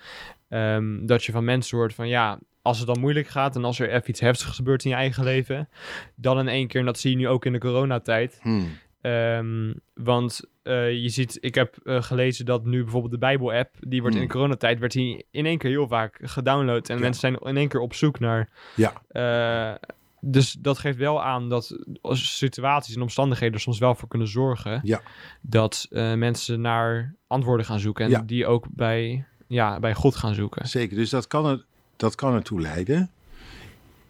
Ehm, 0.48 1.06
dat 1.06 1.25
je 1.25 1.32
van 1.32 1.44
mensen 1.44 1.78
hoort 1.78 1.94
van 1.94 2.08
ja, 2.08 2.38
als 2.62 2.78
het 2.78 2.86
dan 2.86 3.00
moeilijk 3.00 3.28
gaat 3.28 3.56
en 3.56 3.64
als 3.64 3.78
er 3.78 3.90
even 3.90 4.10
iets 4.10 4.20
heftigs 4.20 4.56
gebeurt 4.56 4.84
in 4.84 4.90
je 4.90 4.96
eigen 4.96 5.25
leven, 5.25 5.69
dan 6.14 6.38
in 6.38 6.48
één 6.48 6.66
keer, 6.66 6.81
en 6.81 6.86
dat 6.86 6.98
zie 6.98 7.10
je 7.10 7.16
nu 7.16 7.28
ook 7.28 7.44
in 7.44 7.52
de 7.52 7.58
coronatijd, 7.58 8.38
Hmm. 8.42 8.69
Ehm, 9.05 9.73
want 9.95 10.41
eh, 10.62 11.03
je 11.03 11.09
ziet, 11.09 11.39
ik 11.41 11.55
heb 11.55 11.77
eh, 11.85 12.03
gelezen 12.03 12.45
dat 12.45 12.65
nu 12.65 12.83
bijvoorbeeld 12.83 13.12
de 13.12 13.19
Bijbel-app, 13.19 13.75
die 13.81 14.01
wordt 14.01 14.15
in 14.17 14.21
Hmm. 14.23 14.31
de 14.31 14.37
coronatijd, 14.37 14.79
werd 14.79 14.93
die 14.93 15.27
in 15.31 15.47
één 15.47 15.59
keer 15.59 15.71
heel 15.71 15.89
vaak 15.89 16.19
gedownload. 16.23 16.89
En 16.89 16.95
Ja. 16.95 17.01
mensen 17.01 17.21
zijn 17.21 17.37
in 17.51 17.56
één 17.56 17.69
keer 17.69 17.81
op 17.81 17.95
zoek 17.95 18.19
naar. 18.19 18.49
Ja. 18.77 18.93
eh, 19.09 19.75
dus 20.21 20.53
dat 20.53 20.79
geeft 20.79 20.99
wel 20.99 21.23
aan 21.23 21.49
dat 21.49 21.79
als 22.01 22.37
situaties 22.39 22.95
en 22.95 23.03
omstandigheden 23.03 23.55
er 23.55 23.61
soms 23.61 23.79
wel 23.79 23.95
voor 23.95 24.09
kunnen 24.09 24.29
zorgen. 24.29 24.81
Ja. 24.85 25.01
Dat 25.41 25.87
mensen 26.17 26.61
naar 26.61 27.15
antwoorden 27.27 27.67
gaan 27.67 27.79
zoeken 27.81 28.05
en 28.05 28.11
Ja. 28.11 28.23
die 28.27 28.47
ook 28.47 28.67
bij, 28.71 29.25
ja, 29.47 29.81
bij 29.81 29.95
God 29.95 30.17
gaan 30.17 30.35
zoeken. 30.35 30.69
Zeker, 30.69 30.97
dus 30.97 31.11
dat 31.11 31.27
kan, 31.27 31.47
er, 31.47 31.65
dat 31.97 32.15
kan 32.15 32.35
ertoe 32.35 32.61
leiden. 32.61 33.11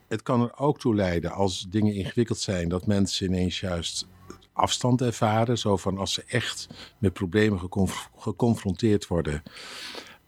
Het 0.08 0.22
kan 0.22 0.40
er 0.42 0.56
ook 0.58 0.78
toe 0.78 0.94
leiden 0.94 1.30
als 1.32 1.66
dingen 1.68 1.94
ingewikkeld 1.94 2.38
zijn, 2.38 2.68
dat 2.68 2.86
mensen 2.86 3.26
ineens 3.26 3.60
juist 3.60 4.06
afstand 4.54 5.00
ervaren. 5.00 5.58
Zo 5.58 5.76
van 5.76 5.98
als 5.98 6.12
ze 6.12 6.24
echt 6.26 6.68
met 6.98 7.12
problemen 7.12 7.58
geconf- 7.58 8.10
geconfronteerd 8.16 9.06
worden, 9.06 9.42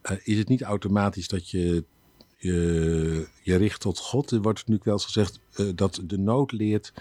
eh, 0.03 0.17
is 0.25 0.39
het 0.39 0.49
niet 0.49 0.63
automatisch 0.63 1.29
dat 1.29 1.51
je 1.51 1.85
je, 2.37 3.29
je 3.43 3.57
richt 3.57 3.81
tot 3.81 3.99
God. 3.99 4.31
Er 4.31 4.43
wordt 4.43 4.59
natuurlijk 4.59 4.85
wel 4.85 4.95
eens 4.95 5.05
gezegd 5.05 5.41
eh, 5.53 5.67
dat 5.75 6.01
de 6.05 6.19
nood 6.19 6.53
leert 6.53 6.93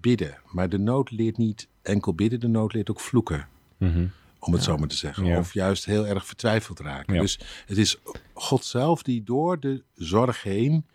bidden. 0.00 0.38
Maar 0.52 0.68
de 0.68 0.78
nood 0.78 1.10
leert 1.10 1.36
niet 1.36 1.68
enkel 1.82 2.14
bidden, 2.14 2.40
de 2.40 2.48
nood 2.48 2.72
leert 2.72 2.90
ook 2.90 3.00
vloeken. 3.00 3.48
Mhm. 3.78 4.06
Om 4.38 4.52
het 4.52 4.62
zo 4.62 4.76
maar 4.76 4.88
te 4.88 4.96
zeggen. 4.96 5.24
Ja. 5.24 5.38
Of 5.38 5.54
juist 5.54 5.84
heel 5.84 6.06
erg 6.06 6.26
vertwijfeld 6.26 6.80
raken. 6.80 7.14
Ja. 7.14 7.20
Dus 7.20 7.38
het 7.66 7.78
is 7.78 7.98
God 8.34 8.64
zelf 8.64 9.02
die 9.02 9.22
door 9.22 9.60
de 9.60 9.82
zorg 9.94 10.42
heen 10.42 10.86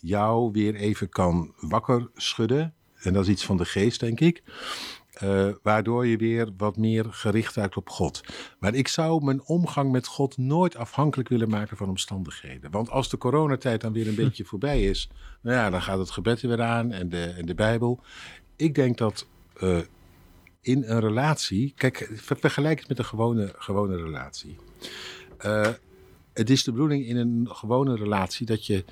jou 0.00 0.50
weer 0.52 0.74
even 0.74 1.08
kan 1.08 1.52
wakker 1.56 2.10
schudden. 2.14 2.74
En 3.02 3.12
dat 3.12 3.22
is 3.22 3.28
iets 3.28 3.44
van 3.44 3.56
de 3.56 3.64
geest, 3.64 4.00
denk 4.00 4.20
ik. 4.20 4.42
Eh, 5.12 5.48
waardoor 5.62 6.06
je 6.06 6.16
weer 6.16 6.48
wat 6.56 6.76
meer 6.76 7.06
gericht 7.10 7.54
raakt 7.54 7.76
op 7.76 7.88
God. 7.88 8.20
Maar 8.58 8.74
ik 8.74 8.88
zou 8.88 9.24
mijn 9.24 9.42
omgang 9.44 9.92
met 9.92 10.06
God 10.06 10.36
nooit 10.36 10.76
afhankelijk 10.76 11.28
willen 11.28 11.48
maken 11.48 11.76
van 11.76 11.88
omstandigheden. 11.88 12.70
Want 12.70 12.90
als 12.90 13.08
de 13.08 13.18
coronatijd 13.18 13.80
dan 13.80 13.92
weer 13.92 14.08
een 14.08 14.14
beetje 14.24 14.44
voorbij 14.44 14.82
is, 14.82 15.10
nou 15.42 15.56
ja, 15.56 15.70
dan 15.70 15.82
gaat 15.82 15.98
het 15.98 16.10
gebed 16.10 16.42
er 16.42 16.48
weer 16.48 16.62
aan 16.62 16.92
en 16.92 17.08
de, 17.08 17.24
en 17.24 17.46
de 17.46 17.54
Bijbel. 17.54 18.00
Ik 18.56 18.74
denk 18.74 18.98
dat 18.98 19.26
eh, 19.56 19.78
in 20.60 20.82
een 20.86 21.00
relatie, 21.00 21.72
kijk, 21.76 22.10
ver- 22.14 22.38
vergelijk 22.40 22.78
het 22.78 22.88
met 22.88 22.98
een 22.98 23.04
gewone, 23.04 23.54
gewone 23.56 23.96
relatie. 23.96 24.56
Eh, 25.38 25.68
het 26.32 26.50
is 26.50 26.64
de 26.64 26.72
bedoeling 26.72 27.06
in 27.06 27.16
een 27.16 27.48
gewone 27.50 27.96
relatie 27.96 28.46
dat 28.46 28.66
je 28.66 28.84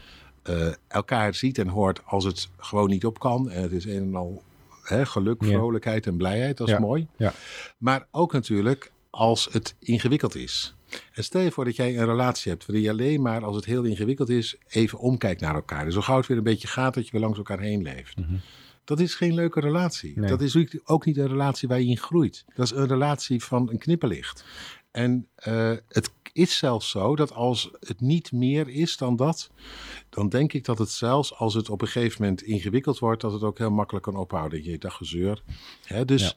eh, 0.46 0.68
elkaar 0.88 1.34
ziet 1.34 1.58
en 1.58 1.68
hoort 1.68 2.00
als 2.04 2.24
het 2.24 2.48
gewoon 2.58 2.88
niet 2.90 3.04
op 3.04 3.18
kan. 3.18 3.50
En 3.50 3.62
het 3.62 3.72
is 3.72 3.84
een 3.84 4.02
en 4.02 4.14
al 4.14 4.42
hè, 4.82 5.06
geluk, 5.06 5.44
vrolijkheid 5.44 6.06
en 6.06 6.16
blijheid. 6.16 6.56
Dat 6.56 6.66
is 6.66 6.72
Ja. 6.72 6.80
mooi. 6.80 7.06
Ja. 7.16 7.32
Maar 7.78 8.06
ook 8.10 8.32
natuurlijk 8.32 8.92
als 9.10 9.48
het 9.52 9.74
ingewikkeld 9.78 10.34
is. 10.34 10.74
En 11.12 11.24
stel 11.24 11.40
je 11.40 11.50
voor 11.50 11.64
dat 11.64 11.76
jij 11.76 11.98
een 11.98 12.04
relatie 12.06 12.50
hebt 12.50 12.66
waarin 12.66 12.84
je 12.84 12.90
alleen 12.90 13.22
maar 13.22 13.44
als 13.44 13.56
het 13.56 13.64
heel 13.64 13.82
ingewikkeld 13.82 14.28
is 14.28 14.56
even 14.68 14.98
omkijkt 14.98 15.40
naar 15.40 15.54
elkaar. 15.54 15.84
Dus 15.84 15.94
zo 15.94 16.00
gauw 16.00 16.16
het 16.16 16.26
weer 16.26 16.36
een 16.36 16.42
beetje 16.42 16.68
gaat 16.68 16.94
dat 16.94 17.04
je 17.04 17.12
weer 17.12 17.20
langs 17.20 17.38
elkaar 17.38 17.60
heen 17.60 17.82
leeft. 17.82 18.16
Mhm. 18.16 18.34
Dat 18.84 19.00
is 19.00 19.14
geen 19.14 19.34
leuke 19.34 19.60
relatie. 19.60 20.18
Nee. 20.18 20.28
Dat 20.28 20.40
is 20.40 20.80
ook 20.84 21.04
niet 21.04 21.16
een 21.16 21.28
relatie 21.28 21.68
waar 21.68 21.80
je 21.80 21.86
in 21.86 21.98
groeit. 21.98 22.44
Dat 22.54 22.64
is 22.66 22.72
een 22.72 22.86
relatie 22.86 23.44
van 23.44 23.70
een 23.70 23.78
knipperlicht. 23.78 24.44
En 24.90 25.26
eh, 25.34 25.72
het, 25.88 26.10
is 26.36 26.58
zelfs 26.58 26.90
zo 26.90 27.16
dat 27.16 27.32
als 27.32 27.70
het 27.80 28.00
niet 28.00 28.32
meer 28.32 28.68
is 28.68 28.96
dan 28.96 29.16
dat, 29.16 29.50
dan 30.08 30.28
denk 30.28 30.52
ik 30.52 30.64
dat 30.64 30.78
het 30.78 30.90
zelfs 30.90 31.34
als 31.34 31.54
het 31.54 31.70
op 31.70 31.82
een 31.82 31.88
gegeven 31.88 32.22
moment 32.22 32.42
ingewikkeld 32.42 32.98
wordt, 32.98 33.20
dat 33.20 33.32
het 33.32 33.42
ook 33.42 33.58
heel 33.58 33.70
makkelijk 33.70 34.04
kan 34.04 34.16
ophouden. 34.16 34.64
Je 34.64 34.78
dag 34.78 34.96
gezeur. 34.96 35.42
Hè, 35.84 36.04
dus 36.04 36.36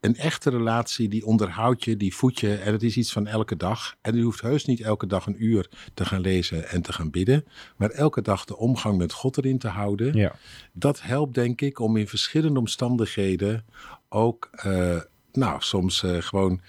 een 0.00 0.16
echte 0.16 0.50
relatie, 0.50 1.08
die 1.08 1.26
onderhoud 1.26 1.84
je, 1.84 1.96
die 1.96 2.14
voed 2.14 2.40
je. 2.40 2.54
En 2.54 2.72
het 2.72 2.82
is 2.82 2.96
iets 2.96 3.12
van 3.12 3.26
elke 3.26 3.56
dag. 3.56 3.96
En 4.00 4.16
je 4.16 4.22
hoeft 4.22 4.40
heus 4.40 4.64
niet 4.64 4.80
elke 4.80 5.06
dag 5.06 5.26
een 5.26 5.44
uur 5.44 5.68
te 5.94 6.04
gaan 6.04 6.20
lezen 6.20 6.68
en 6.68 6.82
te 6.82 6.92
gaan 6.92 7.10
bidden. 7.10 7.44
Maar 7.76 7.90
elke 7.90 8.22
dag 8.22 8.44
de 8.44 8.56
omgang 8.56 8.98
met 8.98 9.12
God 9.12 9.38
erin 9.38 9.58
te 9.58 9.68
houden. 9.68 10.14
Ja. 10.14 10.34
Dat 10.72 11.02
helpt 11.02 11.34
denk 11.34 11.60
ik 11.60 11.78
om 11.78 11.96
in 11.96 12.08
verschillende 12.08 12.58
omstandigheden 12.58 13.64
ook, 14.08 14.50
uh, 14.66 15.00
nou, 15.32 15.62
soms 15.62 16.02
uh, 16.02 16.16
gewoon 16.22 16.60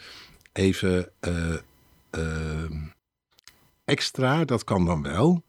even 0.53 1.09
uh, 1.27 1.55
extra, 3.85 4.45
dat 4.45 4.63
kan 4.63 4.85
dan 4.85 5.01
wel. 5.01 5.43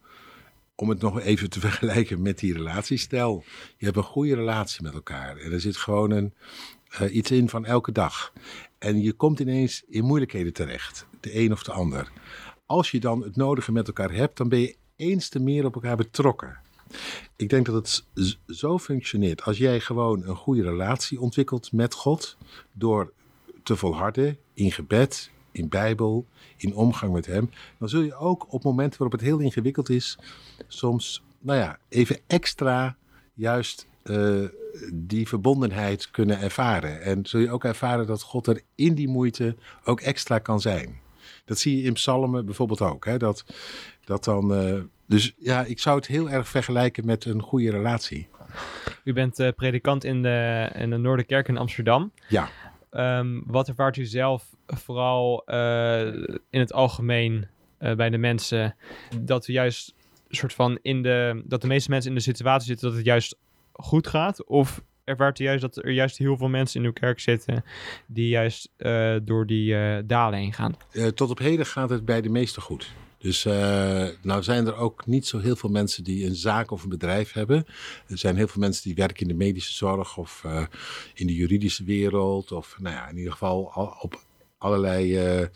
Om 0.75 0.89
het 0.89 1.01
nog 1.01 1.21
even 1.21 1.51
te 1.51 1.61
vergelijken 1.69 2.23
met 2.23 2.39
die 2.39 2.53
relatie. 2.53 2.97
Stel, 2.97 3.45
je 3.77 3.85
hebt 3.85 3.97
een 3.97 4.03
goede 4.03 4.35
relatie 4.35 4.83
met 4.83 4.95
elkaar. 4.95 5.37
En 5.37 5.53
er 5.53 5.61
zit 5.61 5.77
gewoon 5.77 6.11
een, 6.11 6.35
uh, 7.01 7.15
iets 7.15 7.31
in 7.31 7.49
van 7.49 7.65
elke 7.65 7.93
dag. 7.93 8.33
En 8.79 9.03
je 9.03 9.13
komt 9.13 9.41
ineens 9.41 9.83
in 9.89 10.05
moeilijkheden 10.05 10.53
terecht, 10.53 11.07
de 11.21 11.39
een 11.39 11.53
of 11.53 11.63
de 11.63 11.73
ander. 11.73 12.13
Als 12.67 12.91
je 12.91 13.01
dan 13.01 13.23
het 13.23 13.37
nodige 13.37 13.73
met 13.73 13.87
elkaar 13.87 14.13
hebt, 14.13 14.37
dan 14.37 14.49
ben 14.49 14.61
je 14.61 14.77
eens 14.97 15.29
te 15.29 15.41
meer 15.41 15.65
op 15.65 15.75
elkaar 15.75 15.97
betrokken. 15.97 16.61
Ik 17.37 17.49
denk 17.49 17.67
dat 17.67 17.75
het 17.75 18.05
zo 18.47 18.79
functioneert. 18.79 19.43
Als 19.43 19.59
jij 19.59 19.81
gewoon 19.81 20.27
een 20.27 20.37
goede 20.37 20.63
relatie 20.63 21.21
ontwikkelt 21.21 21.73
met 21.73 21.95
God, 21.95 22.37
door 22.73 23.13
te 23.63 23.77
volharden 23.77 24.39
in 24.55 24.73
gebed, 24.73 25.31
in 25.53 25.69
Bijbel, 25.69 26.27
in 26.57 26.75
omgang 26.75 27.13
met 27.13 27.27
Hem, 27.27 27.51
dan 27.79 27.89
zul 27.89 28.03
je 28.03 28.15
ook 28.15 28.53
op 28.53 28.65
momenten 28.65 28.99
waarop 28.99 29.21
het 29.21 29.29
heel 29.29 29.39
ingewikkeld 29.39 29.89
is, 29.89 30.19
soms, 30.67 31.23
nou 31.39 31.59
ja, 31.59 31.79
even 31.89 32.19
extra 32.27 32.97
juist 33.35 33.87
uh, 34.05 34.49
die 34.93 35.29
verbondenheid 35.29 36.11
kunnen 36.11 36.41
ervaren. 36.41 37.03
En 37.03 37.27
zul 37.27 37.41
je 37.41 37.51
ook 37.51 37.65
ervaren 37.65 38.07
dat 38.07 38.23
God 38.23 38.47
er 38.47 38.61
in 38.75 38.95
die 38.95 39.09
moeite 39.09 39.57
ook 39.85 40.01
extra 40.01 40.39
kan 40.39 40.61
zijn. 40.61 41.01
Dat 41.45 41.59
zie 41.59 41.77
je 41.77 41.83
in 41.83 41.93
psalmen 41.93 42.45
bijvoorbeeld 42.45 42.81
ook. 42.81 43.05
Hè? 43.05 43.17
Dat, 43.17 43.45
dat 44.05 44.25
dan, 44.25 44.65
uh, 44.65 44.81
dus 45.07 45.35
ja, 45.39 45.65
ik 45.65 45.79
zou 45.79 45.97
het 45.97 46.07
heel 46.07 46.31
erg 46.31 46.49
vergelijken 46.49 47.07
met 47.07 47.25
een 47.25 47.43
goede 47.43 47.71
relatie. 47.71 48.29
U 49.05 49.13
bent 49.13 49.41
uh, 49.41 49.49
predikant 49.57 50.05
in 50.05 50.23
de, 50.23 50.71
in 50.75 50.91
de 50.91 50.97
Noorderkerk 50.97 51.49
in 51.49 51.57
Amsterdam. 51.57 52.13
Ja. 52.29 52.49
Um, 52.97 53.43
wat 53.47 53.69
ervaart 53.69 53.97
u 53.97 54.05
zelf 54.05 54.45
vooral 54.67 55.43
uh, 55.47 56.07
in 56.51 56.61
het 56.61 56.73
algemeen 56.73 57.47
bij 57.79 58.11
de 58.11 58.19
mensen 58.19 58.77
dat 59.21 59.47
we 59.47 59.53
juist 59.53 59.95
soort 60.29 60.53
van 60.53 60.79
in 60.83 61.03
de 61.03 61.43
dat 61.45 61.61
de 61.61 61.67
meeste 61.67 61.91
mensen 61.91 62.11
in 62.11 62.17
de 62.17 62.23
situatie 62.23 62.67
zitten 62.67 62.89
dat 62.89 62.97
het 62.97 63.07
juist 63.07 63.37
goed 63.73 64.07
gaat? 64.07 64.45
Of 64.47 64.83
ervaart 65.05 65.39
u 65.39 65.45
juist 65.45 65.61
dat 65.61 65.77
er 65.77 65.91
juist 65.91 66.19
heel 66.19 66.37
veel 66.37 66.49
mensen 66.49 66.81
in 66.81 66.87
uw 66.87 66.93
kerk 66.93 67.21
zitten 67.21 67.65
die 68.07 68.29
juist 68.29 68.71
uh, 68.79 69.17
door 69.23 69.47
die 69.47 69.77
dalen 70.07 70.39
heen 70.39 70.53
gaan? 70.53 70.77
Tot 71.15 71.31
op 71.31 71.39
heden 71.39 71.67
gaat 71.67 71.91
het 71.91 72.05
bij 72.05 72.21
de 72.21 72.29
meesten 72.29 72.63
goed. 72.63 72.95
Dus 73.23 73.45
nou 74.23 74.43
zijn 74.43 74.67
er 74.67 74.77
ook 74.77 75.07
niet 75.07 75.27
zo 75.27 75.39
heel 75.39 75.57
veel 75.57 75.71
mensen 75.71 76.05
die 76.05 76.27
een 76.27 76.35
zaak 76.35 76.71
of 76.71 76.83
een 76.83 76.89
bedrijf 76.89 77.33
hebben. 77.33 77.67
Er 78.07 78.19
zijn 78.19 78.37
heel 78.37 78.49
veel 78.49 78.61
mensen 78.61 78.83
die 78.83 78.95
werken 78.95 79.21
in 79.23 79.29
de 79.29 79.45
medische 79.45 79.75
zorg 79.75 80.17
of 80.17 80.45
in 81.15 81.27
de 81.27 81.35
juridische 81.35 81.85
wereld. 81.85 82.53
Of 82.53 82.77
nou 82.79 82.95
ja, 82.95 83.09
in 83.09 83.17
ieder 83.17 83.33
geval 83.33 83.73
op 84.01 84.21
allerlei, 84.59 85.41
uh, 85.41 85.47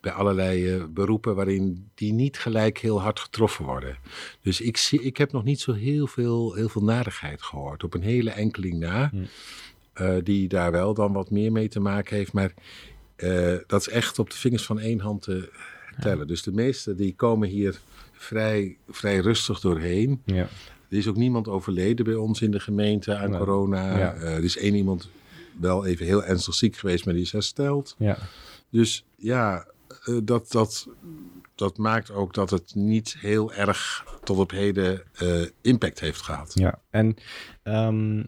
bij 0.00 0.12
allerlei 0.12 0.84
beroepen 0.86 1.34
waarin 1.34 1.90
die 1.94 2.12
niet 2.12 2.38
gelijk 2.38 2.78
heel 2.78 3.00
hard 3.00 3.20
getroffen 3.20 3.64
worden. 3.64 3.98
Dus 4.42 4.60
ik, 4.60 4.76
zie, 4.76 5.02
ik 5.02 5.16
heb 5.16 5.32
nog 5.32 5.44
niet 5.44 5.60
zo 5.60 5.72
heel 5.72 6.06
veel, 6.06 6.54
heel 6.54 6.68
veel 6.68 6.82
narigheid 6.82 7.42
gehoord. 7.42 7.84
Op 7.84 7.94
een 7.94 8.02
hele 8.02 8.30
enkeling 8.30 8.78
na, 8.78 9.12
hm. 9.94 10.22
die 10.22 10.48
daar 10.48 10.72
wel 10.72 10.94
dan 10.94 11.12
wat 11.12 11.30
meer 11.30 11.52
mee 11.52 11.68
te 11.68 11.80
maken 11.80 12.16
heeft. 12.16 12.32
Maar 12.32 12.54
dat 13.66 13.80
is 13.80 13.88
echt 13.88 14.18
op 14.18 14.30
de 14.30 14.36
vingers 14.36 14.64
van 14.64 14.78
één 14.78 15.00
hand 15.00 15.22
te 15.22 15.52
tellen. 16.00 16.18
Ja. 16.18 16.24
Dus 16.24 16.42
de 16.42 16.52
meesten 16.52 16.96
die 16.96 17.14
komen 17.14 17.48
hier 17.48 17.80
vrij, 18.12 18.76
vrij 18.88 19.18
rustig 19.18 19.60
doorheen. 19.60 20.22
Ja. 20.24 20.48
Er 20.88 20.96
is 20.96 21.06
ook 21.06 21.16
niemand 21.16 21.48
overleden 21.48 22.04
bij 22.04 22.14
ons 22.14 22.40
in 22.40 22.50
de 22.50 22.60
gemeente 22.60 23.16
aan 23.16 23.36
corona. 23.36 23.98
Ja. 23.98 24.14
er 24.14 24.44
is 24.44 24.56
één 24.56 24.74
iemand 24.74 25.08
wel 25.60 25.86
even 25.86 26.06
heel 26.06 26.24
ernstig 26.24 26.54
ziek 26.54 26.76
geweest, 26.76 27.04
maar 27.04 27.14
die 27.14 27.22
is 27.22 27.32
hersteld. 27.32 27.94
Ja. 27.98 28.18
Dus 28.70 29.04
ja, 29.16 29.66
uh, 30.06 30.18
dat, 30.24 30.50
dat, 30.50 30.88
dat 31.54 31.78
maakt 31.78 32.10
ook 32.10 32.34
dat 32.34 32.50
het 32.50 32.74
niet 32.74 33.16
heel 33.18 33.52
erg 33.52 34.04
tot 34.24 34.38
op 34.38 34.50
heden 34.50 35.02
uh, 35.22 35.46
impact 35.60 36.00
heeft 36.00 36.22
gehad. 36.22 36.52
Ja, 36.54 36.80
en 36.90 37.16
um, 37.64 38.26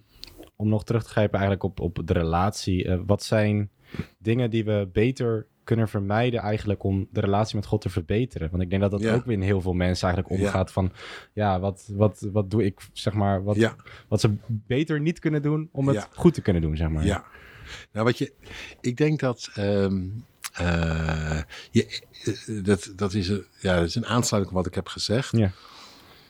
om 0.56 0.68
nog 0.68 0.84
terug 0.84 1.02
te 1.02 1.10
grijpen 1.10 1.38
eigenlijk 1.38 1.62
op, 1.62 1.80
op 1.80 2.06
de 2.06 2.12
relatie. 2.12 2.96
Wat 3.06 3.22
zijn 3.22 3.70
dingen 4.18 4.50
die 4.50 4.64
we 4.64 4.88
beter 4.92 5.46
kunnen 5.68 5.88
vermijden 5.88 6.40
eigenlijk 6.40 6.82
om 6.82 7.08
de 7.10 7.20
relatie 7.20 7.56
met 7.56 7.66
God 7.66 7.80
te 7.80 7.88
verbeteren. 7.88 8.50
Want 8.50 8.62
ik 8.62 8.70
denk 8.70 8.82
dat 8.82 8.90
dat 8.90 9.00
ja. 9.00 9.14
ook 9.14 9.24
weer 9.24 9.36
in 9.36 9.42
heel 9.42 9.60
veel 9.60 9.72
mensen 9.72 10.08
eigenlijk 10.08 10.40
omgaat 10.40 10.66
ja. 10.66 10.72
van... 10.72 10.92
ja, 11.32 11.60
wat, 11.60 11.88
wat, 11.92 12.28
wat 12.32 12.50
doe 12.50 12.64
ik, 12.64 12.80
zeg 12.92 13.12
maar, 13.12 13.44
wat, 13.44 13.56
ja. 13.56 13.76
wat 14.08 14.20
ze 14.20 14.36
beter 14.46 15.00
niet 15.00 15.18
kunnen 15.18 15.42
doen 15.42 15.68
om 15.72 15.88
het 15.88 16.08
goed 16.14 16.34
te 16.34 16.40
kunnen 16.42 16.62
doen, 16.62 16.76
zeg 16.76 16.88
maar. 16.88 17.04
Ja, 17.04 17.24
nou 17.92 18.04
wat 18.04 18.18
je... 18.18 18.32
Ik 18.80 18.96
denk 18.96 19.20
dat... 19.20 19.50
Um, 19.58 20.24
uh, 20.60 21.40
je, 21.70 22.00
dat, 22.62 22.92
dat, 22.96 23.14
is 23.14 23.28
een, 23.28 23.44
ja, 23.60 23.76
dat 23.76 23.84
is 23.84 23.94
een 23.94 24.06
aansluiting 24.06 24.56
op 24.56 24.62
wat 24.62 24.66
ik 24.66 24.74
heb 24.74 24.88
gezegd. 24.88 25.36
Ja. 25.36 25.52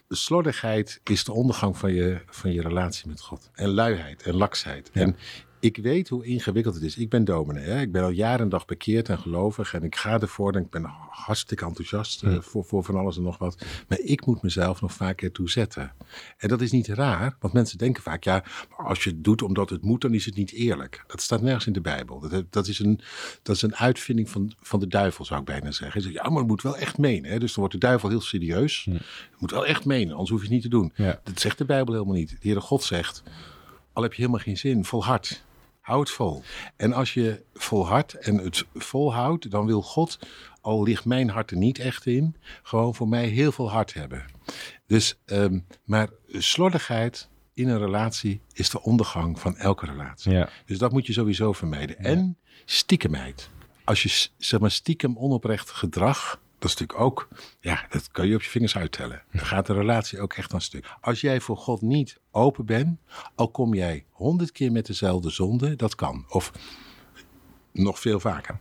Slordigheid 0.09 1.01
is 1.05 1.25
de 1.25 1.33
ondergang 1.33 1.77
van 1.79 1.93
je, 1.93 2.21
van 2.27 2.53
je 2.53 2.63
relatie 2.63 3.09
met 3.09 3.21
God. 3.21 3.51
En 3.55 3.69
luiheid 3.69 4.23
en 4.23 4.35
laksheid. 4.35 4.91
Ja. 4.93 5.01
En 5.01 5.17
ik 5.61 5.77
weet 5.77 6.09
hoe 6.09 6.25
ingewikkeld 6.25 6.75
het 6.75 6.85
is. 6.85 6.97
Ik 6.97 7.09
ben 7.09 7.25
dominee. 7.25 7.65
Hè? 7.65 7.81
Ik 7.81 7.93
ben 7.93 8.03
al 8.03 8.11
jaren 8.11 8.41
en 8.41 8.49
dag 8.49 8.65
bekeerd 8.65 9.09
en 9.09 9.19
gelovig. 9.19 9.75
En 9.75 9.83
ik 9.83 9.97
ga 9.97 10.21
ervoor 10.21 10.55
en 10.55 10.63
ik 10.63 10.71
ben 10.71 10.85
hartstikke 11.11 11.65
enthousiast 11.65 12.23
uh, 12.23 12.41
voor, 12.41 12.65
voor 12.65 12.85
van 12.85 12.97
alles 12.97 13.17
en 13.17 13.23
nog 13.23 13.39
wat. 13.39 13.65
Maar 13.89 13.99
ik 13.99 14.27
moet 14.27 14.43
mezelf 14.43 14.81
nog 14.81 14.93
vaak 14.93 15.23
ertoe 15.23 15.51
zetten. 15.51 15.93
En 16.37 16.49
dat 16.49 16.61
is 16.61 16.71
niet 16.71 16.87
raar, 16.87 17.37
want 17.41 17.55
mensen 17.55 17.79
denken 17.79 18.03
vaak... 18.03 18.25
ja, 18.25 18.45
maar 18.77 18.87
als 18.87 19.05
je 19.05 19.11
het 19.11 19.25
doet 19.25 19.43
omdat 19.43 19.71
het 19.71 19.83
moet, 19.83 20.01
dan 20.01 20.15
is 20.15 20.25
het 20.25 20.37
niet 20.37 20.53
eerlijk. 20.53 21.05
Dat 21.07 21.23
staat 21.23 21.43
nergens 21.43 21.67
in 21.67 21.73
de 21.73 21.81
Bijbel. 21.81 22.21
Dat, 22.21 22.45
dat, 22.53 22.67
is, 22.67 22.79
een, 22.79 23.01
dat 23.43 23.57
is 23.57 23.63
een 23.63 23.77
uitvinding 23.77 24.31
van, 24.31 24.53
van 24.61 24.81
de 24.81 24.89
duivel, 24.89 25.25
zou 25.25 25.41
ik 25.41 25.47
bijna 25.47 25.71
zeggen. 25.71 26.03
Zegt, 26.03 26.15
ja, 26.15 26.29
maar 26.29 26.39
het 26.39 26.47
moet 26.47 26.63
wel 26.63 26.77
echt 26.77 26.99
menen. 26.99 27.31
Hè? 27.31 27.39
Dus 27.39 27.53
dan 27.53 27.61
wordt 27.61 27.81
de 27.81 27.87
duivel 27.87 28.09
heel 28.09 28.21
serieus. 28.21 28.85
Ja. 28.85 28.93
Het 28.93 29.39
moet 29.39 29.51
wel 29.51 29.67
echt 29.67 29.85
menen, 29.85 30.13
anders 30.13 30.31
hoef 30.31 30.39
je 30.39 30.45
het 30.45 30.55
niet 30.55 30.63
te 30.63 30.69
doen. 30.69 30.93
Ja. 30.95 31.21
Dat 31.25 31.41
zegt 31.41 31.59
de 31.59 31.65
Bijbel 31.65 31.95
helemaal 31.95 32.15
niet. 32.15 32.31
De 32.31 32.37
Heere 32.41 32.61
God 32.61 32.83
zegt... 32.83 33.23
al 33.93 34.03
heb 34.03 34.13
je 34.13 34.21
helemaal 34.21 34.43
geen 34.43 34.59
zin, 34.59 34.85
volhard... 34.85 35.47
Houd 35.89 36.11
vol. 36.11 36.43
En 36.77 36.93
als 36.93 37.15
je 37.15 37.43
volhardt 37.55 38.15
en 38.15 38.37
het 38.39 38.65
volhoudt, 38.75 39.51
dan 39.51 39.67
wil 39.67 39.83
God, 39.83 40.19
al 40.61 40.83
ligt 40.83 41.05
mijn 41.05 41.31
hart 41.31 41.51
er 41.51 41.57
niet 41.57 41.79
echt 41.79 42.07
in, 42.07 42.37
gewoon 42.63 42.95
voor 42.95 43.09
mij 43.09 43.27
heel 43.27 43.53
veel 43.53 43.71
hart 43.71 43.95
hebben. 43.95 44.25
Dus, 44.87 45.19
um, 45.27 45.67
maar 45.85 46.09
slordigheid 46.29 47.29
in 47.55 47.69
een 47.69 47.79
relatie 47.79 48.41
is 48.53 48.71
de 48.71 48.83
ondergang 48.83 49.41
van 49.41 49.57
elke 49.57 49.87
relatie. 49.87 50.33
Ja. 50.33 50.49
Dus 50.67 50.79
dat 50.79 50.93
moet 50.93 51.07
je 51.07 51.13
sowieso 51.13 51.53
vermijden. 51.53 51.97
Ja. 51.99 52.05
En 52.05 52.37
stiekemheid. 52.65 53.51
Als 53.85 54.03
je 54.03 54.29
zeg 54.39 54.61
maar, 54.61 54.71
stiekem 54.71 55.17
onoprecht 55.17 55.71
gedrag 55.71 56.41
dat 56.59 56.71
is 56.71 56.77
natuurlijk 56.77 57.01
ook, 57.01 57.29
ja, 57.61 57.87
dat 57.89 58.11
kan 58.11 58.29
je 58.29 58.35
op 58.35 58.43
je 58.43 58.51
vingers 58.51 58.77
uittellen. 58.77 59.23
Dan 59.33 59.47
gaat 59.47 59.67
de 59.67 59.73
relatie 59.73 60.21
ook 60.21 60.33
echt 60.33 60.55
aan 60.55 60.61
stuk. 60.61 60.97
Als 61.01 61.21
jij 61.21 61.41
voor 61.41 61.57
God 61.57 61.83
niet 61.83 62.21
open 62.31 62.67
bent, 62.67 62.99
al 63.35 63.49
kom 63.49 63.75
jij 63.75 64.05
honderd 64.11 64.53
keer 64.53 64.73
met 64.73 64.87
dezelfde 64.87 65.31
zonde, 65.31 65.77
dat 65.77 65.95
kan. 65.95 66.25
Of 66.29 66.53
nog 67.73 68.01
veel 68.01 68.21
vaker. 68.21 68.59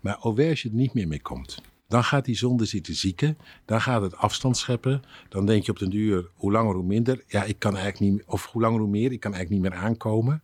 Maar 0.00 0.16
alweer 0.16 0.50
als 0.50 0.62
je 0.62 0.68
er 0.68 0.74
niet 0.74 0.94
meer 0.94 1.08
mee 1.08 1.22
komt, 1.22 1.62
dan 1.88 2.04
gaat 2.04 2.24
die 2.24 2.36
zonde 2.36 2.64
zitten 2.64 2.94
zieken. 2.94 3.38
Dan 3.64 3.80
gaat 3.80 4.02
het 4.02 4.16
afstand 4.16 4.56
scheppen. 4.56 5.02
Dan 5.28 5.46
denk 5.46 5.64
je 5.64 5.70
op 5.70 5.78
den 5.78 5.90
duur, 5.90 6.30
hoe 6.34 6.52
langer 6.52 6.74
hoe 6.74 6.84
minder. 6.84 7.24
Ja, 7.26 7.44
ik 7.44 7.58
kan 7.58 7.76
eigenlijk 7.76 8.12
niet, 8.12 8.22
of 8.26 8.46
hoe 8.46 8.62
langer 8.62 8.80
hoe 8.80 8.88
meer, 8.88 9.12
ik 9.12 9.20
kan 9.20 9.34
eigenlijk 9.34 9.62
niet 9.62 9.72
meer 9.72 9.80
aankomen. 9.80 10.42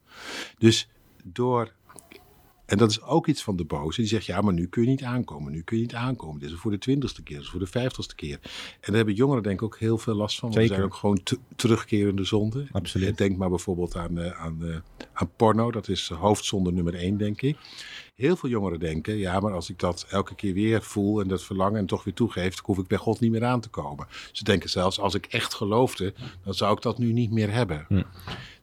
Dus 0.58 0.88
door 1.24 1.72
en 2.74 2.80
dat 2.80 2.90
is 2.90 3.02
ook 3.02 3.26
iets 3.26 3.42
van 3.42 3.56
de 3.56 3.64
boze. 3.64 4.00
Die 4.00 4.10
zegt, 4.10 4.26
ja, 4.26 4.40
maar 4.40 4.52
nu 4.52 4.66
kun 4.66 4.82
je 4.82 4.88
niet 4.88 5.02
aankomen. 5.02 5.52
Nu 5.52 5.62
kun 5.62 5.76
je 5.76 5.82
niet 5.82 5.94
aankomen. 5.94 6.40
Dit 6.40 6.50
is 6.50 6.56
voor 6.56 6.70
de 6.70 6.78
twintigste 6.78 7.22
keer. 7.22 7.36
Dit 7.36 7.44
is 7.44 7.50
voor 7.50 7.60
de 7.60 7.66
vijftigste 7.66 8.14
keer. 8.14 8.38
En 8.42 8.50
daar 8.80 8.96
hebben 8.96 9.14
jongeren 9.14 9.42
denk 9.42 9.56
ik 9.60 9.62
ook 9.62 9.78
heel 9.78 9.98
veel 9.98 10.14
last 10.14 10.38
van. 10.38 10.48
Want 10.50 10.60
Zeker. 10.60 10.70
er 10.70 10.76
zijn 10.76 10.92
ook 10.92 10.98
gewoon 10.98 11.44
terugkerende 11.56 12.24
zonden. 12.24 12.68
Absoluut. 12.72 13.18
Denk 13.18 13.36
maar 13.36 13.48
bijvoorbeeld 13.48 13.96
aan, 13.96 14.18
uh, 14.18 14.40
aan, 14.40 14.58
uh, 14.62 14.76
aan 15.12 15.30
porno. 15.36 15.70
Dat 15.70 15.88
is 15.88 16.08
hoofdzonde 16.08 16.72
nummer 16.72 16.94
één, 16.94 17.16
denk 17.16 17.42
ik. 17.42 17.56
Heel 18.14 18.36
veel 18.36 18.48
jongeren 18.48 18.78
denken, 18.78 19.16
ja, 19.16 19.40
maar 19.40 19.52
als 19.52 19.70
ik 19.70 19.78
dat 19.78 20.06
elke 20.08 20.34
keer 20.34 20.54
weer 20.54 20.82
voel 20.82 21.20
en 21.20 21.28
dat 21.28 21.42
verlangen 21.42 21.78
en 21.78 21.86
toch 21.86 22.04
weer 22.04 22.14
toegeef, 22.14 22.60
hoef 22.62 22.78
ik 22.78 22.86
bij 22.86 22.98
God 22.98 23.20
niet 23.20 23.30
meer 23.30 23.44
aan 23.44 23.60
te 23.60 23.68
komen. 23.68 24.06
Ze 24.32 24.44
denken 24.44 24.70
zelfs, 24.70 25.00
als 25.00 25.14
ik 25.14 25.26
echt 25.26 25.54
geloofde, 25.54 26.14
dan 26.44 26.54
zou 26.54 26.76
ik 26.76 26.82
dat 26.82 26.98
nu 26.98 27.12
niet 27.12 27.30
meer 27.30 27.52
hebben. 27.52 27.84
Hm. 27.88 28.02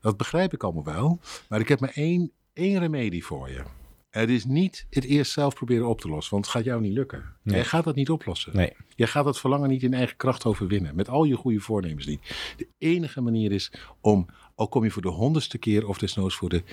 Dat 0.02 0.18
begrijp 0.18 0.54
ik 0.54 0.64
allemaal 0.64 0.84
wel. 0.84 1.20
Maar 1.50 1.60
ik 1.60 1.68
heb 1.68 1.80
maar 1.80 1.92
één, 1.94 2.32
één 2.54 2.80
remedie 2.80 3.26
voor 3.26 3.50
je. 3.50 3.64
Het 4.12 4.30
is 4.30 4.46
niet 4.46 4.86
het 4.90 5.04
eerst 5.04 5.32
zelf 5.32 5.54
proberen 5.54 5.88
op 5.88 6.02
te 6.02 6.08
lossen, 6.08 6.34
want 6.34 6.46
het 6.46 6.56
gaat 6.56 6.64
jou 6.64 6.82
niet 6.82 6.94
lukken. 6.94 7.24
Nee. 7.44 7.56
Jij 7.56 7.66
gaat 7.66 7.84
dat 7.84 7.96
niet 7.96 8.10
oplossen. 8.10 8.56
Nee. 8.56 8.74
Je 8.96 9.08
gaat 9.08 9.26
dat 9.26 9.40
verlangen 9.40 9.70
niet 9.70 9.84
in 9.84 9.94
eigen 9.94 10.18
kracht 10.18 10.46
overwinnen. 10.46 10.96
Met 10.96 11.10
al 11.10 11.24
je 11.24 11.36
goede 11.36 11.60
voornemens 11.60 12.06
niet. 12.06 12.54
De 12.58 12.68
enige 12.78 13.22
manier 13.22 13.52
is 13.52 13.72
om, 14.02 14.26
al 14.56 14.68
kom 14.68 14.84
je 14.84 14.92
voor 14.92 15.02
de 15.02 15.10
honderdste 15.10 15.58
keer 15.58 15.88
of 15.88 15.98
desnoods 15.98 16.36
voor 16.36 16.50
de 16.50 16.64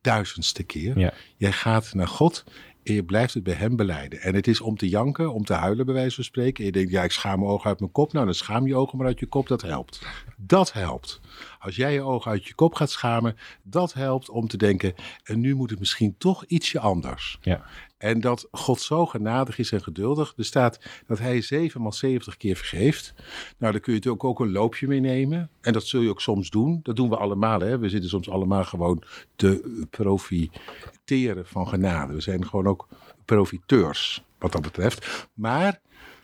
duizendste 0.00 0.62
keer. 0.62 0.98
Ja. 0.98 1.12
Jij 1.36 1.52
gaat 1.52 1.94
naar 1.94 2.08
God 2.08 2.44
en 2.86 2.94
je 2.94 3.04
blijft 3.04 3.34
het 3.34 3.42
bij 3.42 3.54
hem 3.54 3.76
beleiden. 3.76 4.20
En 4.20 4.34
het 4.34 4.46
is 4.46 4.60
om 4.60 4.76
te 4.76 4.88
janken, 4.88 5.32
om 5.32 5.44
te 5.44 5.52
huilen 5.52 5.86
bij 5.86 5.94
wijze 5.94 6.14
van 6.14 6.24
spreken. 6.24 6.58
En 6.58 6.64
je 6.64 6.72
denkt, 6.72 6.90
ja, 6.90 7.02
ik 7.02 7.12
schaam 7.12 7.38
mijn 7.38 7.50
ogen 7.50 7.68
uit 7.68 7.80
mijn 7.80 7.92
kop. 7.92 8.12
Nou, 8.12 8.24
dan 8.24 8.34
schaam 8.34 8.66
je 8.66 8.76
ogen 8.76 8.98
maar 8.98 9.06
uit 9.06 9.18
je 9.18 9.26
kop, 9.26 9.46
dat 9.48 9.62
helpt. 9.62 10.06
Dat 10.36 10.72
helpt. 10.72 11.20
Als 11.58 11.76
jij 11.76 11.92
je 11.92 12.02
ogen 12.02 12.30
uit 12.30 12.46
je 12.46 12.54
kop 12.54 12.74
gaat 12.74 12.90
schamen, 12.90 13.36
dat 13.62 13.92
helpt 13.92 14.30
om 14.30 14.48
te 14.48 14.56
denken, 14.56 14.94
en 15.24 15.40
nu 15.40 15.54
moet 15.54 15.70
het 15.70 15.78
misschien 15.78 16.14
toch 16.18 16.44
ietsje 16.44 16.80
anders. 16.80 17.38
Ja. 17.40 17.64
En 17.98 18.20
dat 18.20 18.48
God 18.50 18.80
zo 18.80 19.06
genadig 19.06 19.58
is 19.58 19.72
en 19.72 19.82
geduldig. 19.82 20.32
Er 20.36 20.44
staat 20.44 20.80
dat 21.06 21.18
hij 21.18 21.40
7 21.40 21.82
maal 21.82 21.92
70 21.92 22.36
keer 22.36 22.56
vergeeft. 22.56 23.14
Nou, 23.58 23.72
daar 23.72 23.80
kun 23.80 23.92
je 23.92 23.98
natuurlijk 23.98 24.24
ook 24.24 24.40
een 24.40 24.52
loopje 24.52 24.86
mee 24.86 25.00
nemen. 25.00 25.50
En 25.60 25.72
dat 25.72 25.86
zul 25.86 26.00
je 26.00 26.08
ook 26.08 26.20
soms 26.20 26.50
doen. 26.50 26.80
Dat 26.82 26.96
doen 26.96 27.08
we 27.08 27.16
allemaal. 27.16 27.60
Hè? 27.60 27.78
We 27.78 27.88
zitten 27.88 28.10
soms 28.10 28.30
allemaal 28.30 28.64
gewoon 28.64 29.02
te 29.36 29.86
profiteren 29.90 31.46
van 31.46 31.68
genade. 31.68 32.14
We 32.14 32.20
zijn 32.20 32.46
gewoon 32.46 32.66
ook 32.66 32.88
profiteurs 33.24 34.24
wat 34.38 34.52
dat 34.52 34.62
betreft. 34.62 35.28
Maar 35.34 35.80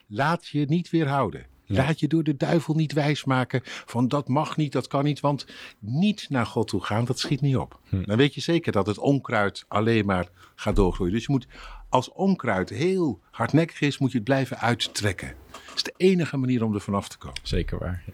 laat 0.07 0.47
je 0.47 0.65
niet 0.69 0.91
weerhouden. 0.91 1.47
Laat 1.67 2.01
je 2.01 2.09
door 2.09 2.23
de 2.23 2.37
duivel 2.37 2.75
niet 2.75 2.93
wijsmaken 2.93 3.61
van 3.65 4.09
dat 4.09 4.29
mag 4.29 4.57
niet, 4.57 4.73
dat 4.73 4.87
kan 4.87 5.05
niet. 5.05 5.21
Want 5.21 5.47
niet 5.79 6.27
naar 6.29 6.47
God 6.47 6.69
toe 6.69 6.85
gaan, 6.85 7.05
dat 7.05 7.19
schiet 7.19 7.41
niet 7.41 7.57
op. 7.57 7.81
Dan 7.91 8.17
weet 8.17 8.35
je 8.35 8.41
zeker 8.41 8.73
dat 8.73 8.87
het 8.87 8.99
onkruid 8.99 9.65
alleen 9.69 10.07
maar 10.07 10.29
gaat 10.55 10.77
doorgroeien. 10.77 11.13
Dus 11.13 11.27
je 11.27 11.33
moet, 11.33 11.47
als 11.89 12.13
onkruid 12.13 12.71
heel 12.71 13.21
hardnekkig 13.31 13.81
is, 13.81 13.99
moet 13.99 14.11
je 14.11 14.17
het 14.17 14.27
blijven 14.27 14.59
uittrekken. 14.59 15.35
Dat 15.67 15.77
is 15.77 15.83
de 15.83 15.95
enige 15.97 16.37
manier 16.37 16.65
om 16.65 16.75
er 16.75 16.81
vanaf 16.81 17.09
te 17.09 17.19
komen. 17.19 17.41
Zeker 17.43 17.79
waar. 17.79 18.05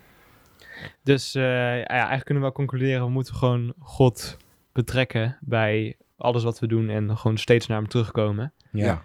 Dus 1.02 1.34
eh, 1.34 1.42
ja, 1.42 1.86
eigenlijk 1.86 2.24
kunnen 2.24 2.42
we 2.42 2.48
wel 2.48 2.66
concluderen, 2.66 3.04
we 3.04 3.10
moeten 3.10 3.34
gewoon 3.34 3.74
God 3.78 4.36
betrekken 4.72 5.38
bij 5.40 5.96
alles 6.16 6.42
wat 6.42 6.58
we 6.58 6.66
doen 6.66 6.88
en 6.88 7.16
gewoon 7.16 7.38
steeds 7.38 7.66
naar 7.66 7.78
hem 7.78 7.88
terugkomen. 7.88 8.52
Ja. 8.72 9.04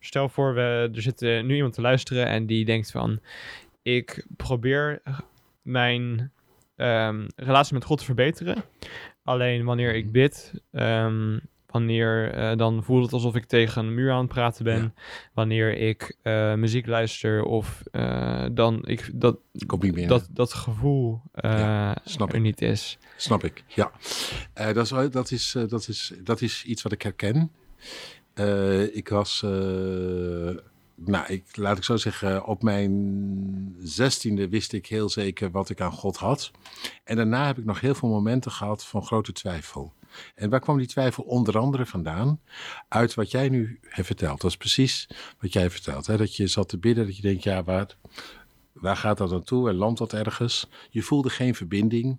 Stel 0.00 0.28
voor, 0.28 0.54
we, 0.54 0.90
er 0.94 1.02
zit 1.02 1.22
eh, 1.22 1.42
nu 1.42 1.54
iemand 1.54 1.74
te 1.74 1.80
luisteren 1.80 2.26
en 2.26 2.46
die 2.46 2.64
denkt 2.64 2.90
van, 2.90 3.20
ik 3.84 4.26
probeer 4.36 5.02
mijn 5.62 6.32
ehm, 6.76 7.26
relatie 7.36 7.74
met 7.74 7.84
God 7.84 7.98
te 7.98 8.04
verbeteren. 8.04 8.64
Alleen 9.24 9.64
wanneer 9.64 9.94
ik 9.94 10.12
bid, 10.12 10.52
ehm, 10.72 11.38
wanneer 11.66 12.32
eh, 12.32 12.56
dan 12.56 12.84
voelt 12.84 13.02
het 13.04 13.12
alsof 13.12 13.34
ik 13.34 13.44
tegen 13.44 13.84
een 13.84 13.94
muur 13.94 14.12
aan 14.12 14.18
het 14.18 14.28
praten 14.28 14.64
ben. 14.64 14.82
Ja. 14.82 14.92
Wanneer 15.34 15.76
ik 15.76 16.16
eh, 16.22 16.54
muziek 16.54 16.86
luister 16.86 17.42
of 17.42 17.82
eh, 17.90 18.46
dan 18.52 18.80
ik 18.86 19.10
dat, 19.14 19.38
dat, 20.08 20.28
dat 20.30 20.52
gevoel 20.52 21.20
eh, 21.32 21.50
Ja, 21.58 21.96
snap 22.04 22.28
er 22.28 22.34
ik. 22.36 22.42
niet 22.42 22.62
is. 22.62 22.98
Snap 23.16 23.44
ik, 23.44 23.64
ja. 23.66 23.90
Eh, 24.52 24.72
dat, 24.72 24.84
is, 24.84 25.10
dat, 25.10 25.30
is, 25.30 25.54
eh, 25.54 25.68
dat, 25.68 25.88
is, 25.88 26.12
dat 26.22 26.40
is 26.40 26.64
iets 26.64 26.82
wat 26.82 26.92
ik 26.92 27.02
herken. 27.02 27.52
Eh, 28.34 28.96
ik 28.96 29.08
was, 29.08 29.42
eh, 29.42 29.50
nou, 30.94 31.26
ik, 31.26 31.56
laat 31.56 31.76
ik 31.76 31.84
zo 31.84 31.96
zeggen, 31.96 32.44
op 32.44 32.62
mijn 32.62 33.76
zestiende 33.78 34.48
wist 34.48 34.72
ik 34.72 34.86
heel 34.86 35.08
zeker 35.08 35.50
wat 35.50 35.70
ik 35.70 35.80
aan 35.80 35.92
God 35.92 36.16
had. 36.16 36.50
En 37.04 37.16
daarna 37.16 37.46
heb 37.46 37.58
ik 37.58 37.64
nog 37.64 37.80
heel 37.80 37.94
veel 37.94 38.08
momenten 38.08 38.50
gehad 38.50 38.84
van 38.84 39.02
grote 39.02 39.32
twijfel. 39.32 39.92
En 40.34 40.50
waar 40.50 40.60
kwam 40.60 40.78
die 40.78 40.86
twijfel 40.86 41.24
onder 41.24 41.58
andere 41.58 41.86
vandaan? 41.86 42.40
Uit 42.88 43.14
wat 43.14 43.30
jij 43.30 43.48
nu 43.48 43.78
hebt 43.82 44.06
verteld. 44.06 44.40
Dat 44.40 44.50
is 44.50 44.56
precies 44.56 45.08
wat 45.40 45.52
jij 45.52 45.70
vertelt. 45.70 46.06
Hè? 46.06 46.16
Dat 46.16 46.36
je 46.36 46.46
zat 46.46 46.68
te 46.68 46.78
bidden, 46.78 47.06
dat 47.06 47.16
je 47.16 47.22
denkt, 47.22 47.42
ja, 47.42 47.64
waar, 47.64 47.96
waar 48.74 48.96
gaat 48.96 49.18
dat 49.18 49.30
naartoe? 49.30 49.68
En 49.68 49.74
landt 49.74 49.98
dat 49.98 50.12
ergens? 50.12 50.68
Je 50.90 51.02
voelde 51.02 51.30
geen 51.30 51.54
verbinding. 51.54 52.18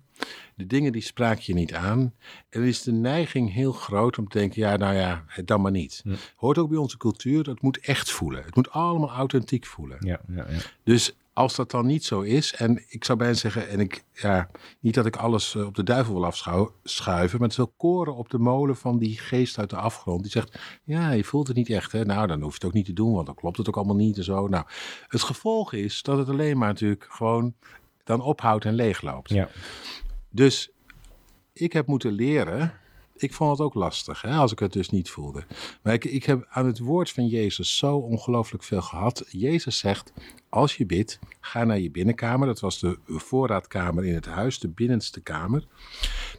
De 0.54 0.66
dingen 0.66 0.92
die 0.92 1.02
spraak 1.02 1.38
je 1.38 1.54
niet 1.54 1.74
aan. 1.74 2.14
En 2.48 2.62
is 2.62 2.82
de 2.82 2.92
neiging 2.92 3.52
heel 3.52 3.72
groot 3.72 4.18
om 4.18 4.28
te 4.28 4.38
denken, 4.38 4.60
ja, 4.60 4.76
nou 4.76 4.94
ja, 4.94 5.24
dan 5.44 5.60
maar 5.60 5.70
niet. 5.70 6.04
Hoort 6.36 6.58
ook 6.58 6.68
bij 6.68 6.78
onze 6.78 6.96
cultuur, 6.96 7.42
dat 7.42 7.62
moet 7.62 7.78
echt 7.78 8.10
voelen. 8.10 8.44
Het 8.44 8.56
moet 8.56 8.70
allemaal 8.70 9.10
authentiek 9.10 9.66
voelen. 9.66 9.96
Ja, 10.00 10.20
ja, 10.28 10.46
ja. 10.48 10.58
Dus 10.84 11.16
als 11.36 11.56
dat 11.56 11.70
dan 11.70 11.86
niet 11.86 12.04
zo 12.04 12.20
is, 12.20 12.54
en 12.54 12.84
ik 12.88 13.04
zou 13.04 13.18
bijna 13.18 13.34
zeggen, 13.34 13.68
en 13.68 13.80
ik, 13.80 14.04
ja, 14.12 14.48
niet 14.80 14.94
dat 14.94 15.06
ik 15.06 15.16
alles 15.16 15.54
eh, 15.54 15.66
op 15.66 15.74
de 15.74 15.82
duivel 15.82 16.14
wil 16.14 16.24
afschuiven, 16.24 17.38
maar 17.38 17.48
het 17.48 17.50
is 17.50 17.56
wel 17.56 17.74
koren 17.76 18.14
op 18.14 18.30
de 18.30 18.38
molen 18.38 18.76
van 18.76 18.98
die 18.98 19.18
geest 19.18 19.58
uit 19.58 19.70
de 19.70 19.76
afgrond. 19.76 20.22
Die 20.22 20.30
zegt, 20.30 20.58
ja, 20.84 21.10
je 21.10 21.24
voelt 21.24 21.46
het 21.46 21.56
niet 21.56 21.70
echt, 21.70 21.92
hè? 21.92 22.04
Nou, 22.04 22.26
dan 22.26 22.40
hoef 22.40 22.48
je 22.48 22.54
het 22.54 22.64
ook 22.64 22.72
niet 22.72 22.84
te 22.84 22.92
doen, 22.92 23.12
want 23.12 23.26
dan 23.26 23.34
klopt 23.34 23.56
het 23.56 23.68
ook 23.68 23.76
allemaal 23.76 23.96
niet 23.96 24.16
en 24.16 24.24
zo. 24.24 24.48
Nou, 24.48 24.64
het 25.06 25.22
gevolg 25.22 25.72
is 25.72 26.02
dat 26.02 26.18
het 26.18 26.28
alleen 26.28 26.58
maar 26.58 26.68
natuurlijk 26.68 27.06
gewoon 27.08 27.54
dan 28.04 28.20
ophoudt 28.20 28.64
en 28.64 28.74
leegloopt. 28.74 29.30
ja. 29.30 29.48
Dus 30.30 30.70
ik 31.52 31.72
heb 31.72 31.86
moeten 31.86 32.12
leren. 32.12 32.72
Ik 33.16 33.32
vond 33.32 33.50
het 33.50 33.60
ook 33.60 33.74
lastig, 33.74 34.22
hè, 34.22 34.34
als 34.34 34.52
ik 34.52 34.58
het 34.58 34.72
dus 34.72 34.90
niet 34.90 35.10
voelde. 35.10 35.44
Maar 35.82 35.92
ik, 35.92 36.04
ik 36.04 36.24
heb 36.24 36.46
aan 36.48 36.66
het 36.66 36.78
woord 36.78 37.10
van 37.10 37.26
Jezus 37.26 37.76
zo 37.76 37.96
ongelooflijk 37.96 38.64
veel 38.64 38.82
gehad. 38.82 39.24
Jezus 39.28 39.78
zegt, 39.78 40.12
als 40.48 40.76
je 40.76 40.86
bidt, 40.86 41.18
ga 41.40 41.64
naar 41.64 41.78
je 41.78 41.90
binnenkamer. 41.90 42.46
Dat 42.46 42.60
was 42.60 42.78
de 42.78 42.98
voorraadkamer 43.06 44.04
in 44.04 44.14
het 44.14 44.26
huis, 44.26 44.58
de 44.58 44.68
binnenste 44.68 45.20
kamer. 45.20 45.66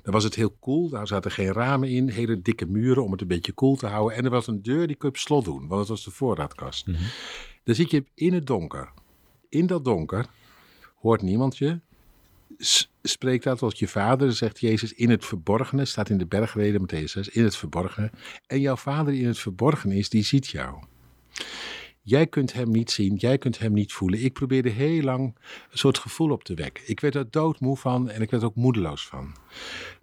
Dan 0.04 0.14
was 0.14 0.24
het 0.24 0.36
heel 0.36 0.56
koel, 0.60 0.90
daar 0.90 1.08
zaten 1.08 1.32
geen 1.32 1.52
ramen 1.52 1.90
in, 1.90 2.10
hele 2.10 2.42
dikke 2.42 2.66
muren 2.66 3.04
om 3.04 3.12
het 3.12 3.22
een 3.22 3.28
beetje 3.28 3.52
koel 3.52 3.76
te 3.76 3.88
houden. 3.88 4.18
En 4.18 4.26
er 4.26 4.32
was 4.32 4.48
een 4.48 4.62
deur 4.62 4.88
die 4.88 4.96
kon 4.96 5.10
je 5.10 5.16
op 5.16 5.22
slot 5.22 5.46
doen, 5.46 5.68
want 5.68 5.80
het 5.80 5.90
was 5.90 6.04
de 6.04 6.12
voorraadkast. 6.12 6.86
Dan 7.64 7.76
zit 7.76 7.92
je 7.92 8.06
in 8.14 8.34
het 8.34 8.46
donker. 8.46 8.92
In 9.50 9.68
dat 9.68 9.86
donker 9.86 10.26
hoort 10.96 11.22
niemand 11.22 11.58
je, 11.58 11.80
spreekt 13.02 13.44
dat 13.44 13.58
tot 13.58 13.80
je 13.80 13.88
vader, 13.88 14.34
zegt 14.34 14.60
Jezus, 14.60 14.94
in 14.94 15.10
het 15.10 15.26
verborgene, 15.26 15.86
staat 15.86 16.10
in 16.10 16.18
de 16.18 16.26
bergreden 16.26 16.82
Matthäus 16.82 17.04
6, 17.12 17.30
in 17.30 17.44
het 17.44 17.56
verborgene. 17.56 18.12
En 18.48 18.60
jouw 18.60 18.76
vader 18.76 19.14
die 19.14 19.22
in 19.22 19.28
het 19.28 19.40
verborgene 19.40 19.96
is, 19.96 20.10
die 20.10 20.24
ziet 20.24 20.48
jou. 20.48 20.84
Jij 22.08 22.28
kunt 22.28 22.54
hem 22.54 22.72
niet 22.72 22.92
zien, 22.92 23.16
jij 23.16 23.38
kunt 23.38 23.60
hem 23.60 23.74
niet 23.74 23.94
voelen. 23.94 24.24
Ik 24.24 24.34
probeerde 24.34 24.70
heel 24.70 25.02
lang 25.02 25.36
een 25.72 25.78
soort 25.78 25.98
gevoel 25.98 26.32
op 26.32 26.44
te 26.44 26.54
wekken. 26.54 26.84
Ik 26.90 27.00
werd 27.00 27.16
er 27.16 27.32
doodmoe 27.32 27.78
van 27.78 28.10
en 28.10 28.22
ik 28.22 28.30
werd 28.30 28.44
er 28.44 28.50
ook 28.50 28.56
moedeloos 28.56 29.08
van. 29.08 29.36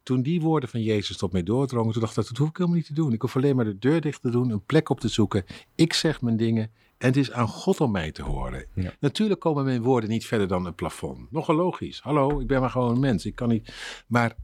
Toen 0.02 0.22
die 0.22 0.40
woorden 0.40 0.68
van 0.68 0.82
Jezus 0.82 1.16
tot 1.16 1.32
mij 1.32 1.42
doordrongen, 1.42 1.92
toen 1.92 2.00
dacht 2.00 2.16
ik, 2.16 2.26
dat 2.26 2.36
hoef 2.36 2.48
ik 2.48 2.56
helemaal 2.56 2.78
niet 2.78 2.86
te 2.86 2.94
doen. 2.94 3.12
Ik 3.12 3.20
hoef 3.20 3.36
alleen 3.36 3.56
maar 3.56 3.64
de 3.64 3.78
deur 3.78 4.00
dicht 4.00 4.22
te 4.22 4.30
doen, 4.30 4.50
een 4.50 4.64
plek 4.64 4.88
op 4.88 5.00
te 5.00 5.08
zoeken. 5.08 5.44
Ik 5.74 5.92
zeg 5.92 6.20
mijn 6.20 6.36
dingen 6.36 6.70
en 6.98 7.06
het 7.06 7.16
is 7.16 7.32
aan 7.32 7.48
God 7.48 7.80
om 7.80 7.90
mij 7.90 8.12
te 8.12 8.22
horen. 8.22 8.66
Ja. 8.74 8.92
Natuurlijk 9.00 9.40
komen 9.40 9.64
mijn 9.64 9.82
woorden 9.82 10.10
niet 10.10 10.26
verder 10.26 10.48
dan 10.48 10.66
een 10.66 10.74
plafond. 10.74 11.32
Nogal 11.32 11.54
logisch. 11.54 12.00
Hallo, 12.00 12.40
ik 12.40 12.46
ben 12.46 12.60
maar 12.60 12.70
gewoon 12.70 12.94
een 12.94 13.00
mens. 13.00 13.26
Ik 13.26 13.34
kan 13.34 13.48
niet. 13.48 13.74
Maar 14.06 14.36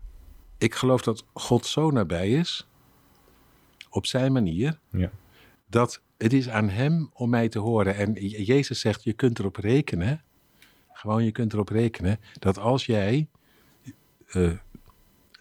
ik 0.58 0.74
geloof 0.74 1.02
dat 1.02 1.24
God 1.32 1.66
zo 1.66 1.90
nabij 1.90 2.30
is, 2.30 2.68
op 3.90 4.06
zijn 4.06 4.32
manier, 4.32 4.78
Ja. 4.90 5.10
Dat 5.70 6.02
het 6.18 6.32
is 6.32 6.48
aan 6.48 6.68
hem 6.68 7.10
om 7.12 7.30
mij 7.30 7.48
te 7.48 7.58
horen. 7.58 7.96
En 7.96 8.12
Jezus 8.26 8.80
zegt, 8.80 9.04
je 9.04 9.12
kunt 9.12 9.38
erop 9.38 9.56
rekenen, 9.56 10.22
gewoon 10.92 11.24
je 11.24 11.32
kunt 11.32 11.52
erop 11.52 11.68
rekenen, 11.68 12.20
dat 12.38 12.58
als 12.58 12.86
jij 12.86 13.28
eh, 14.26 14.52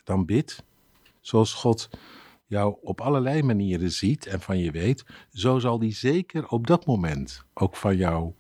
dan 0.04 0.26
bidt, 0.26 0.63
zoals 1.22 1.54
God 1.54 1.89
jou 2.46 2.78
op 2.82 3.02
allerlei 3.02 3.44
manieren 3.44 3.92
ziet 3.92 4.26
en 4.26 4.42
van 4.42 4.58
je 4.58 4.72
weet, 4.72 5.06
zo 5.32 5.60
zal 5.60 5.80
die 5.80 5.94
zeker 5.94 6.48
op 6.48 6.68
dat 6.68 6.86
moment 6.86 7.44
ook 7.54 7.76
van 7.76 7.98
jou, 7.98 8.34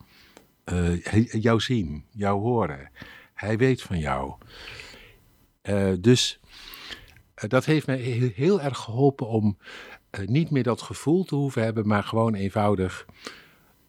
eh, 0.63 1.25
jou 1.41 1.59
zien, 1.59 2.05
jou 2.11 2.39
horen. 2.39 2.91
Hij 3.33 3.57
weet 3.57 3.81
van 3.81 3.99
jou. 3.99 4.33
Eh, 5.61 5.93
dus 5.99 6.39
dat 7.33 7.65
heeft 7.65 7.87
mij 7.87 7.97
heel, 8.35 8.61
erg 8.61 8.77
geholpen 8.77 9.27
om 9.27 9.57
niet 10.25 10.49
meer 10.49 10.63
dat 10.63 10.81
gevoel 10.81 11.23
te 11.23 11.35
hoeven 11.35 11.63
hebben, 11.63 11.87
maar 11.87 12.03
gewoon 12.03 12.33
eenvoudig 12.33 13.05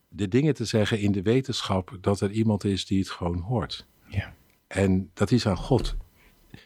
de 0.08 0.28
dingen 0.28 0.54
te 0.54 0.64
zeggen 0.64 0.98
in 0.98 1.12
de 1.12 1.22
wetenschap 1.22 1.98
dat 2.00 2.20
er 2.20 2.30
iemand 2.30 2.64
is 2.64 2.86
die 2.86 2.98
het 2.98 3.10
gewoon 3.10 3.38
hoort. 3.38 3.86
Ja. 4.08 4.34
En 4.66 5.10
dat 5.14 5.30
is 5.30 5.46
aan 5.46 5.56
God. 5.56 5.96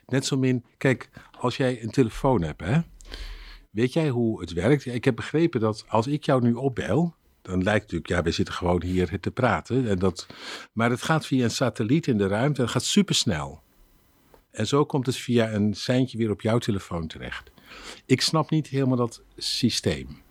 Net 0.07 0.27
zo 0.27 0.37
min, 0.37 0.65
kijk, 0.79 1.11
als 1.39 1.57
jij 1.57 1.83
een 1.83 1.91
telefoon 1.91 2.43
hebt, 2.43 2.61
hè, 2.61 2.81
weet 3.71 3.93
jij 3.93 4.09
hoe 4.09 4.41
het 4.41 4.53
werkt? 4.53 4.87
Ik 4.87 5.05
heb 5.05 5.17
begrepen 5.17 5.61
dat 5.61 5.85
als 5.89 6.07
ik 6.07 6.25
jou 6.25 6.43
nu 6.43 6.53
opbel, 6.53 7.15
dan 7.43 7.63
lijkt 7.63 7.83
het 7.83 7.93
natuurlijk, 7.93 8.09
ja, 8.09 8.23
wij 8.23 8.33
zitten 8.33 8.55
gewoon 8.55 8.83
hier 8.83 9.21
te 9.21 9.31
praten. 9.31 9.89
En 9.89 9.99
dat, 9.99 10.27
maar 10.73 10.91
het 10.91 11.03
gaat 11.03 11.27
via 11.27 11.45
een 11.45 11.51
satelliet 11.51 12.07
in 12.07 12.19
de 12.19 12.27
ruimte 12.27 12.59
en 12.59 12.65
het 12.65 12.73
gaat 12.73 12.85
supersnel. 12.85 13.63
En 14.51 14.67
zo 14.67 14.85
komt 14.85 15.07
het 15.07 15.17
via 15.17 15.53
een 15.53 15.75
seintje 15.75 16.19
weer 16.19 16.31
op 16.31 16.41
jouw 16.41 16.59
telefoon 16.59 17.07
terecht. 17.07 17.51
Ik 18.07 18.21
snap 18.21 18.51
niet 18.51 18.67
helemaal 18.67 18.97
dat 18.97 19.23
systeem. 19.37 20.23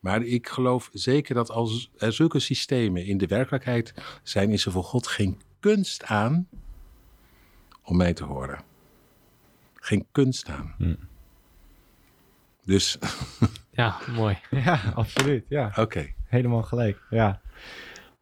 Maar 0.00 0.22
ik 0.22 0.48
geloof 0.48 0.90
zeker 0.92 1.34
dat 1.34 1.50
als 1.50 1.90
er 1.98 2.12
zulke 2.12 2.38
systemen 2.38 3.04
in 3.06 3.18
de 3.18 3.26
werkelijkheid 3.26 3.94
zijn, 4.22 4.50
is 4.50 4.66
er 4.66 4.72
voor 4.72 4.84
God 4.84 5.06
geen 5.06 5.40
kunst 5.60 6.04
aan 6.04 6.48
om 7.82 7.96
mij 7.96 8.12
te 8.12 8.24
horen. 8.24 8.60
Geen 9.74 10.06
kunst 10.12 10.48
aan. 10.48 10.74
Hm. 10.78 10.94
Dus 12.64 12.98
Ja, 13.74 13.96
mooi. 14.16 14.38
Ja, 14.64 14.80
absoluut. 14.94 15.44
Ja, 15.48 15.72
Oké. 15.76 16.12
helemaal 16.24 16.62
gelijk. 16.62 17.00
Ja. 17.10 17.40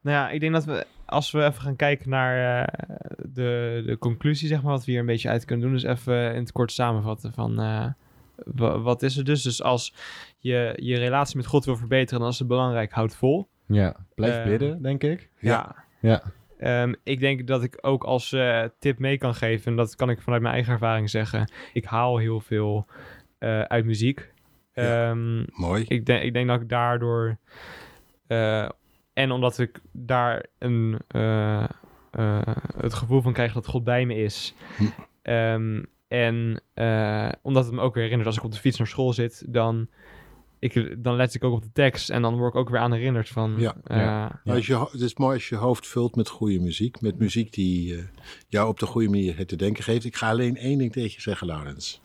Nou 0.00 0.16
ja, 0.16 0.30
ik 0.30 0.40
denk 0.40 0.52
dat 0.52 0.64
we, 0.64 0.86
als 1.04 1.30
we 1.30 1.44
even 1.44 1.62
gaan 1.62 1.76
kijken 1.76 2.10
naar 2.10 2.66
eh, 2.66 2.74
de, 3.18 3.82
de 3.86 3.98
conclusie, 3.98 4.48
zeg 4.48 4.62
maar, 4.62 4.72
wat 4.72 4.84
we 4.84 4.90
hier 4.90 5.00
een 5.00 5.06
beetje 5.06 5.28
uit 5.28 5.44
kunnen 5.44 5.64
doen, 5.64 5.74
dus 5.74 5.84
even 5.84 6.34
in 6.34 6.40
het 6.40 6.52
kort 6.52 6.72
samenvatten 6.72 7.32
van 7.32 7.60
eh, 7.60 7.86
wat 8.82 9.02
is 9.02 9.16
er 9.16 9.24
dus. 9.24 9.42
Dus 9.42 9.62
als 9.62 9.94
je 10.38 10.72
je 10.82 10.98
relatie 10.98 11.36
met 11.36 11.46
God 11.46 11.64
wil 11.64 11.76
verbeteren, 11.76 12.20
dan 12.20 12.28
is 12.30 12.38
het 12.38 12.48
belangrijk, 12.48 12.92
houd 12.92 13.14
vol. 13.16 13.48
ja. 13.66 13.96
Blijf 14.14 14.34
Eh, 14.36 14.44
bidden, 14.44 14.82
denk 14.82 15.02
ik. 15.02 15.30
Ja. 15.38 15.84
Ja. 16.00 16.22
Ehm, 16.58 16.94
ik 17.02 17.20
denk 17.20 17.46
dat 17.46 17.62
ik 17.62 17.78
ook 17.80 18.04
als 18.04 18.32
eh, 18.32 18.64
tip 18.78 18.98
mee 18.98 19.18
kan 19.18 19.34
geven, 19.34 19.70
en 19.70 19.76
dat 19.76 19.94
kan 19.96 20.10
ik 20.10 20.20
vanuit 20.22 20.42
mijn 20.42 20.54
eigen 20.54 20.72
ervaring 20.72 21.10
zeggen, 21.10 21.50
ik 21.72 21.84
haal 21.84 22.16
heel 22.18 22.40
veel 22.40 22.86
eh, 23.38 23.60
uit 23.62 23.84
muziek. 23.84 24.32
Ja. 24.74 25.10
Ehm, 25.10 25.44
Mooi. 25.60 25.84
ik, 25.88 26.06
denk, 26.06 26.22
ik 26.22 26.32
denk 26.32 26.48
dat 26.48 26.60
ik 26.60 26.68
daardoor. 26.68 27.36
eh, 28.26 28.68
en 29.12 29.30
omdat 29.30 29.58
ik 29.58 29.80
daar 29.92 30.46
een, 30.58 30.98
eh, 31.08 31.64
eh, 32.10 32.40
het 32.76 32.94
gevoel 32.94 33.20
van 33.22 33.32
krijg 33.32 33.52
dat 33.52 33.66
God 33.66 33.84
bij 33.84 34.06
me 34.06 34.14
is. 34.14 34.54
Hm. 34.76 34.84
Ehm, 35.22 35.82
en 36.12 36.62
eh, 36.74 37.28
omdat 37.42 37.64
het 37.64 37.74
me 37.74 37.80
ook 37.80 37.94
weer 37.94 38.02
herinnert 38.02 38.28
als 38.28 38.38
ik 38.38 38.44
op 38.44 38.52
de 38.52 38.58
fiets 38.58 38.78
naar 38.78 38.86
school 38.86 39.12
zit, 39.12 39.44
dan, 39.48 39.88
ik, 40.58 40.96
dan 41.04 41.16
let 41.16 41.34
ik 41.34 41.44
ook 41.44 41.54
op 41.54 41.62
de 41.62 41.72
tekst. 41.72 42.10
En 42.10 42.22
dan 42.22 42.36
word 42.36 42.52
ik 42.54 42.58
ook 42.60 42.68
weer 42.68 42.80
aan 42.80 42.92
herinnerd 42.92 43.28
van. 43.28 43.54
Ja, 43.58 43.76
eh, 43.84 43.96
ja. 43.96 44.40
Nou, 44.44 44.56
als 44.56 44.66
je, 44.66 44.88
het 44.90 45.00
is 45.00 45.16
mooi 45.16 45.34
als 45.34 45.48
je 45.48 45.56
hoofd 45.56 45.86
vult 45.86 46.16
met 46.16 46.28
goede 46.28 46.60
muziek. 46.60 47.00
Met 47.00 47.18
muziek 47.18 47.52
die 47.52 47.96
eh, 47.96 48.02
jou 48.48 48.68
op 48.68 48.78
de 48.78 48.86
goede 48.86 49.08
manier 49.08 49.36
het 49.36 49.48
te 49.48 49.56
denken 49.56 49.84
geeft. 49.84 50.04
Ik 50.04 50.16
ga 50.16 50.28
alleen 50.28 50.56
één 50.56 50.78
ding 50.78 50.92
tegen 50.92 51.10
je 51.14 51.20
zeggen, 51.20 51.46
Laurens. 51.46 52.00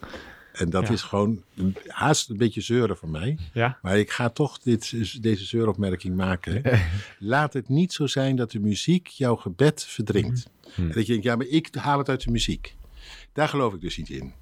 En 0.53 0.69
dat 0.69 0.87
Ja. 0.87 0.93
is 0.93 1.01
gewoon 1.01 1.43
haast 1.87 2.29
een 2.29 2.37
beetje 2.37 2.61
zeuren 2.61 2.97
van 2.97 3.11
mij. 3.11 3.37
ja. 3.53 3.77
Maar 3.81 3.97
ik 3.97 4.11
ga 4.11 4.29
toch 4.29 4.59
dit, 4.59 5.21
deze 5.23 5.45
zeuropmerking 5.45 6.15
maken. 6.15 6.61
Laat 7.19 7.53
het 7.53 7.69
niet 7.69 7.93
zo 7.93 8.07
zijn 8.07 8.35
dat 8.35 8.51
de 8.51 8.59
muziek 8.59 9.07
jouw 9.07 9.35
gebed 9.35 9.83
verdringt. 9.83 10.49
Mhm. 10.75 10.81
En 10.81 10.91
dat 10.91 11.05
je 11.05 11.11
denkt, 11.11 11.23
ja, 11.23 11.35
maar 11.35 11.45
ik 11.47 11.75
haal 11.75 11.97
het 11.97 12.09
uit 12.09 12.23
de 12.23 12.31
muziek. 12.31 12.75
Daar 13.37 13.49
geloof 13.49 13.73
ik 13.73 13.81
dus 13.81 13.97
niet 13.97 14.09
in. 14.09 14.33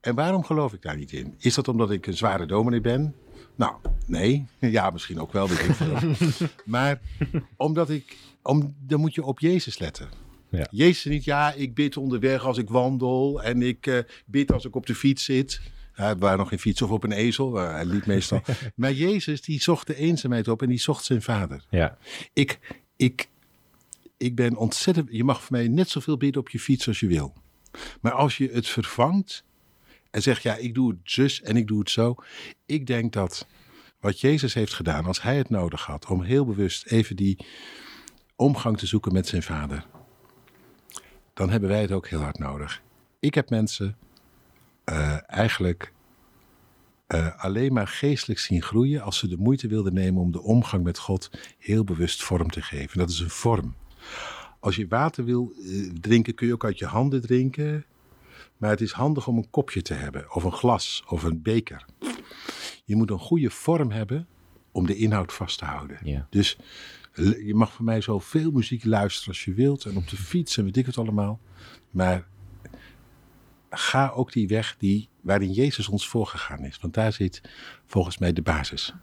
En 0.00 0.14
waarom 0.14 0.44
geloof 0.44 0.72
ik 0.72 0.82
daar 0.82 0.96
niet 0.96 1.12
in? 1.12 1.34
Is 1.38 1.54
dat 1.54 1.68
omdat 1.68 1.90
ik 1.90 2.06
een 2.06 2.16
zware 2.16 2.46
dominee 2.46 2.80
ben? 2.80 3.14
Nou, 3.54 3.74
nee. 4.06 4.46
Ja, 4.60 4.90
misschien 4.90 5.20
ook 5.20 5.32
wel, 5.32 5.48
weet 5.48 5.58
ik 5.58 5.74
veel. 5.74 5.98
maar 6.64 7.00
omdat 7.56 7.90
ik... 7.90 8.16
Om, 8.42 8.74
dan 8.80 9.00
moet 9.00 9.14
je 9.14 9.24
op 9.24 9.40
Jezus 9.40 9.78
letten. 9.78 10.08
Ja. 10.50 10.66
Jezus 10.70 11.04
niet, 11.04 11.24
ja, 11.24 11.52
ik 11.52 11.74
bid 11.74 11.96
onderweg 11.96 12.44
als 12.44 12.58
ik 12.58 12.68
wandel. 12.68 13.42
En 13.42 13.62
ik 13.62 13.86
eh, 13.86 13.98
bid 14.26 14.52
als 14.52 14.64
ik 14.64 14.76
op 14.76 14.86
de 14.86 14.94
fiets 14.94 15.24
zit. 15.24 15.60
Ja, 15.96 16.14
we 16.14 16.18
waren 16.18 16.38
nog 16.38 16.48
geen 16.48 16.58
fiets 16.58 16.82
of 16.82 16.90
op 16.90 17.04
een 17.04 17.12
ezel. 17.12 17.54
hij 17.54 17.84
liep 17.84 18.06
meestal. 18.06 18.42
maar 18.74 18.92
Jezus, 18.92 19.40
die 19.42 19.62
zocht 19.62 19.86
de 19.86 19.96
eenzaamheid 19.96 20.48
op 20.48 20.62
en 20.62 20.68
die 20.68 20.80
zocht 20.80 21.04
zijn 21.04 21.22
vader. 21.22 21.64
Ja. 21.70 21.98
Ik, 22.32 22.58
ik, 22.96 23.28
ik 24.16 24.34
ben 24.34 24.56
ontzettend. 24.56 25.08
Je 25.10 25.24
mag 25.24 25.42
voor 25.42 25.56
mij 25.56 25.68
net 25.68 25.88
zoveel 25.88 26.16
bidden 26.16 26.40
op 26.40 26.48
je 26.48 26.60
fiets 26.60 26.88
als 26.88 27.00
je 27.00 27.06
wil. 27.06 27.42
Maar 28.00 28.12
als 28.12 28.36
je 28.36 28.48
het 28.52 28.68
vervangt 28.68 29.44
en 30.10 30.22
zegt: 30.22 30.42
Ja, 30.42 30.56
ik 30.56 30.74
doe 30.74 30.90
het 30.90 30.98
zus 31.02 31.42
en 31.42 31.56
ik 31.56 31.66
doe 31.66 31.78
het 31.78 31.90
zo. 31.90 32.14
Ik 32.66 32.86
denk 32.86 33.12
dat 33.12 33.46
wat 34.00 34.20
Jezus 34.20 34.54
heeft 34.54 34.74
gedaan, 34.74 35.04
als 35.04 35.22
hij 35.22 35.36
het 35.36 35.50
nodig 35.50 35.86
had 35.86 36.06
om 36.06 36.22
heel 36.22 36.44
bewust 36.44 36.86
even 36.86 37.16
die 37.16 37.46
omgang 38.36 38.78
te 38.78 38.86
zoeken 38.86 39.12
met 39.12 39.26
zijn 39.26 39.42
vader, 39.42 39.86
dan 41.34 41.50
hebben 41.50 41.68
wij 41.68 41.80
het 41.80 41.92
ook 41.92 42.08
heel 42.08 42.20
hard 42.20 42.38
nodig. 42.38 42.82
Ik 43.20 43.34
heb 43.34 43.50
mensen 43.50 43.96
eh, 44.84 45.30
eigenlijk 45.30 45.92
eh, 47.06 47.36
alleen 47.36 47.72
maar 47.72 47.88
geestelijk 47.88 48.40
zien 48.40 48.62
groeien 48.62 49.02
als 49.02 49.18
ze 49.18 49.28
de 49.28 49.36
moeite 49.36 49.68
wilden 49.68 49.94
nemen 49.94 50.22
om 50.22 50.32
de 50.32 50.42
omgang 50.42 50.84
met 50.84 50.98
God 50.98 51.30
heel 51.58 51.84
bewust 51.84 52.22
vorm 52.22 52.50
te 52.50 52.62
geven. 52.62 52.98
Dat 52.98 53.10
is 53.10 53.20
een 53.20 53.30
vorm. 53.30 53.74
Als 54.64 54.76
je 54.76 54.88
water 54.88 55.24
wil 55.24 55.52
eh, 55.58 55.90
drinken, 56.00 56.34
kun 56.34 56.46
je 56.46 56.52
ook 56.52 56.64
uit 56.64 56.78
je 56.78 56.86
handen 56.86 57.20
drinken. 57.20 57.84
Maar 58.56 58.70
het 58.70 58.80
is 58.80 58.92
handig 58.92 59.26
om 59.26 59.36
een 59.36 59.50
kopje 59.50 59.82
te 59.82 59.94
hebben, 59.94 60.34
of 60.34 60.44
een 60.44 60.52
glas, 60.52 61.04
of 61.08 61.22
een 61.22 61.42
beker. 61.42 61.84
Je 62.84 62.96
moet 62.96 63.10
een 63.10 63.18
goede 63.18 63.50
vorm 63.50 63.90
hebben 63.90 64.26
om 64.72 64.86
de 64.86 64.96
inhoud 64.96 65.32
vast 65.32 65.58
te 65.58 65.64
houden. 65.64 65.98
Ja. 66.02 66.26
Dus 66.30 66.58
je 67.44 67.54
mag 67.54 67.72
van 67.72 67.84
mij 67.84 68.00
zoveel 68.00 68.50
muziek 68.50 68.84
luisteren 68.84 69.28
als 69.28 69.44
je 69.44 69.54
wilt. 69.54 69.84
En 69.84 69.96
op 69.96 70.08
de 70.08 70.16
fiets 70.16 70.56
en 70.56 70.64
weet 70.64 70.76
ik 70.76 70.86
het 70.86 70.98
allemaal. 70.98 71.40
Maar 71.90 72.26
ga 73.70 74.08
ook 74.08 74.32
die 74.32 74.48
weg 74.48 74.76
die, 74.78 75.08
waarin 75.20 75.52
Jezus 75.52 75.88
ons 75.88 76.08
voorgegaan 76.08 76.64
is. 76.64 76.78
Want 76.80 76.94
daar 76.94 77.12
zit 77.12 77.40
volgens 77.86 78.18
mij 78.18 78.32
de 78.32 78.42
basis. 78.42 78.94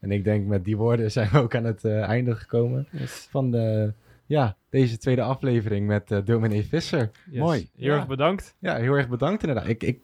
En 0.00 0.10
ik 0.10 0.24
denk 0.24 0.46
met 0.46 0.64
die 0.64 0.76
woorden 0.76 1.12
zijn 1.12 1.30
we 1.30 1.38
ook 1.38 1.54
aan 1.54 1.64
het 1.64 1.84
eh, 1.84 2.02
einde 2.02 2.36
gekomen 2.36 2.88
van 3.30 3.50
de, 3.50 3.92
ja, 4.28 4.56
deze 4.70 4.98
tweede 4.98 5.22
aflevering 5.22 5.86
met 5.86 6.10
eh 6.10 6.18
Dominee 6.24 6.64
Visser. 6.66 7.10
Yes. 7.30 7.40
Mooi. 7.40 7.68
Heel 7.76 7.92
erg 7.94 8.06
bedankt. 8.06 8.54
Ja, 8.58 8.76
heel 8.76 8.94
erg 8.94 9.08
bedankt 9.08 9.42
inderdaad. 9.42 9.68
Ik, 9.68 9.82
ik, 9.82 9.98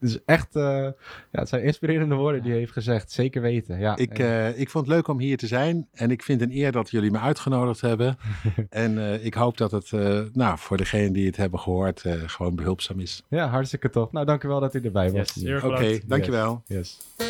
het 0.00 0.10
is 0.10 0.18
echt, 0.24 0.56
eh, 0.56 0.62
ja, 0.62 0.92
het 1.30 1.48
zijn 1.48 1.62
inspirerende 1.62 2.14
woorden 2.14 2.42
die 2.42 2.50
hij 2.50 2.60
heeft 2.60 2.72
gezegd. 2.72 3.10
Zeker 3.12 3.42
weten. 3.42 3.78
Ja, 3.78 3.96
Ik, 3.96 4.18
en- 4.18 4.26
eh, 4.26 4.60
ik 4.60 4.70
vond 4.70 4.86
het 4.86 4.94
leuk 4.94 5.08
om 5.08 5.18
hier 5.20 5.36
te 5.36 5.46
zijn. 5.46 5.88
En 5.92 6.10
ik 6.10 6.22
vind 6.22 6.40
een 6.40 6.52
eer 6.52 6.72
dat 6.72 6.90
jullie 6.90 7.10
me 7.10 7.18
uitgenodigd 7.18 7.80
hebben. 7.80 8.16
en 8.70 8.98
eh, 8.98 9.24
ik 9.24 9.34
hoop 9.34 9.56
dat 9.56 9.70
het 9.70 9.92
eh, 9.92 10.20
nou, 10.32 10.58
voor 10.58 10.76
degenen 10.76 11.12
die 11.12 11.26
het 11.26 11.36
hebben 11.36 11.60
gehoord 11.60 12.04
eh, 12.04 12.12
gewoon 12.26 12.54
behulpzaam 12.54 13.00
is. 13.00 13.22
ja, 13.28 13.48
hartstikke 13.48 13.90
tof. 13.90 14.12
Nou, 14.12 14.26
dank 14.26 14.42
u 14.44 14.48
wel 14.48 14.60
dat 14.60 14.74
u 14.74 14.80
erbij 14.80 15.10
was. 15.10 15.34
Yes, 15.34 15.44
heel 15.44 15.52
erg 15.54 15.64
Oké, 15.64 15.76
bedankt. 15.78 16.08
dankjewel. 16.08 16.62
Yes. 16.66 16.98
Wil 17.16 17.26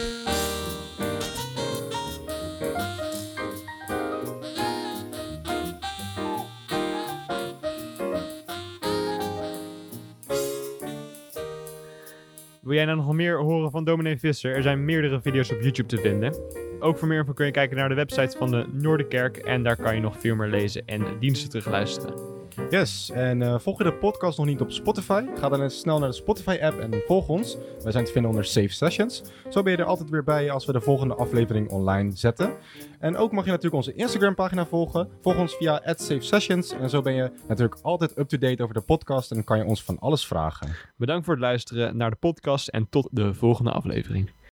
jij 12.76 12.84
nou 12.84 12.96
nog 12.96 13.12
meer 13.12 13.38
horen 13.38 13.70
van 13.70 13.84
Dominee 13.84 14.18
Visser? 14.18 14.54
Er 14.54 14.62
zijn 14.62 14.84
meerdere 14.84 15.20
video's 15.20 15.50
op 15.50 15.60
YouTube 15.60 15.88
te 15.88 15.98
vinden. 15.98 16.34
Ook 16.80 16.98
voor 16.98 17.08
meer 17.08 17.18
info 17.18 17.32
kun 17.32 17.46
je 17.46 17.52
kijken 17.52 17.76
naar 17.76 17.88
de 17.88 17.94
website 17.94 18.36
van 18.38 18.50
de 18.50 18.66
Noorderkerk. 18.72 19.36
En 19.36 19.62
daar 19.62 19.76
kan 19.76 19.94
je 19.94 20.00
nog 20.00 20.20
veel 20.20 20.34
meer 20.34 20.48
lezen 20.48 20.86
en 20.86 21.04
diensten 21.20 21.48
terugluisteren. 21.48 22.35
Yes, 22.70 23.10
en 23.10 23.42
eh, 23.42 23.58
volg 23.58 23.78
je 23.78 23.84
de 23.84 23.92
podcast 23.92 24.38
nog 24.38 24.46
niet 24.46 24.60
op 24.60 24.70
Spotify? 24.70 25.24
Ga 25.34 25.48
dan 25.48 25.62
eens 25.62 25.78
snel 25.78 25.98
naar 25.98 26.08
de 26.08 26.14
Spotify-app 26.14 26.78
en 26.78 27.02
volg 27.06 27.28
ons. 27.28 27.56
Wij 27.82 27.92
zijn 27.92 28.04
te 28.04 28.12
vinden 28.12 28.30
onder 28.30 28.44
Safe 28.44 28.68
Sessions. 28.68 29.22
Zo 29.50 29.62
ben 29.62 29.72
je 29.72 29.78
er 29.78 29.84
altijd 29.84 30.10
weer 30.10 30.24
bij 30.24 30.50
als 30.50 30.66
we 30.66 30.72
de 30.72 30.80
volgende 30.80 31.14
aflevering 31.14 31.70
online 31.70 32.16
zetten. 32.16 32.56
En 32.98 33.16
ook 33.16 33.32
mag 33.32 33.44
je 33.44 33.50
natuurlijk 33.50 33.76
onze 33.76 33.94
Instagram-pagina 33.94 34.66
volgen. 34.66 35.08
Volg 35.20 35.38
ons 35.38 35.54
via 35.54 35.80
Safe 35.84 36.20
Sessions. 36.20 36.72
En 36.72 36.90
zo 36.90 37.02
ben 37.02 37.14
je 37.14 37.30
natuurlijk 37.48 37.78
altijd 37.82 38.18
up-to-date 38.18 38.62
over 38.62 38.74
de 38.74 38.80
podcast 38.80 39.30
en 39.30 39.44
kan 39.44 39.58
je 39.58 39.64
ons 39.64 39.82
van 39.82 39.98
alles 39.98 40.26
vragen. 40.26 40.76
Bedankt 40.96 41.24
voor 41.24 41.34
het 41.34 41.42
luisteren 41.42 41.96
naar 41.96 42.10
de 42.10 42.16
podcast 42.16 42.68
en 42.68 42.88
tot 42.88 43.08
de 43.10 43.34
volgende 43.34 43.70
aflevering. 43.70 44.30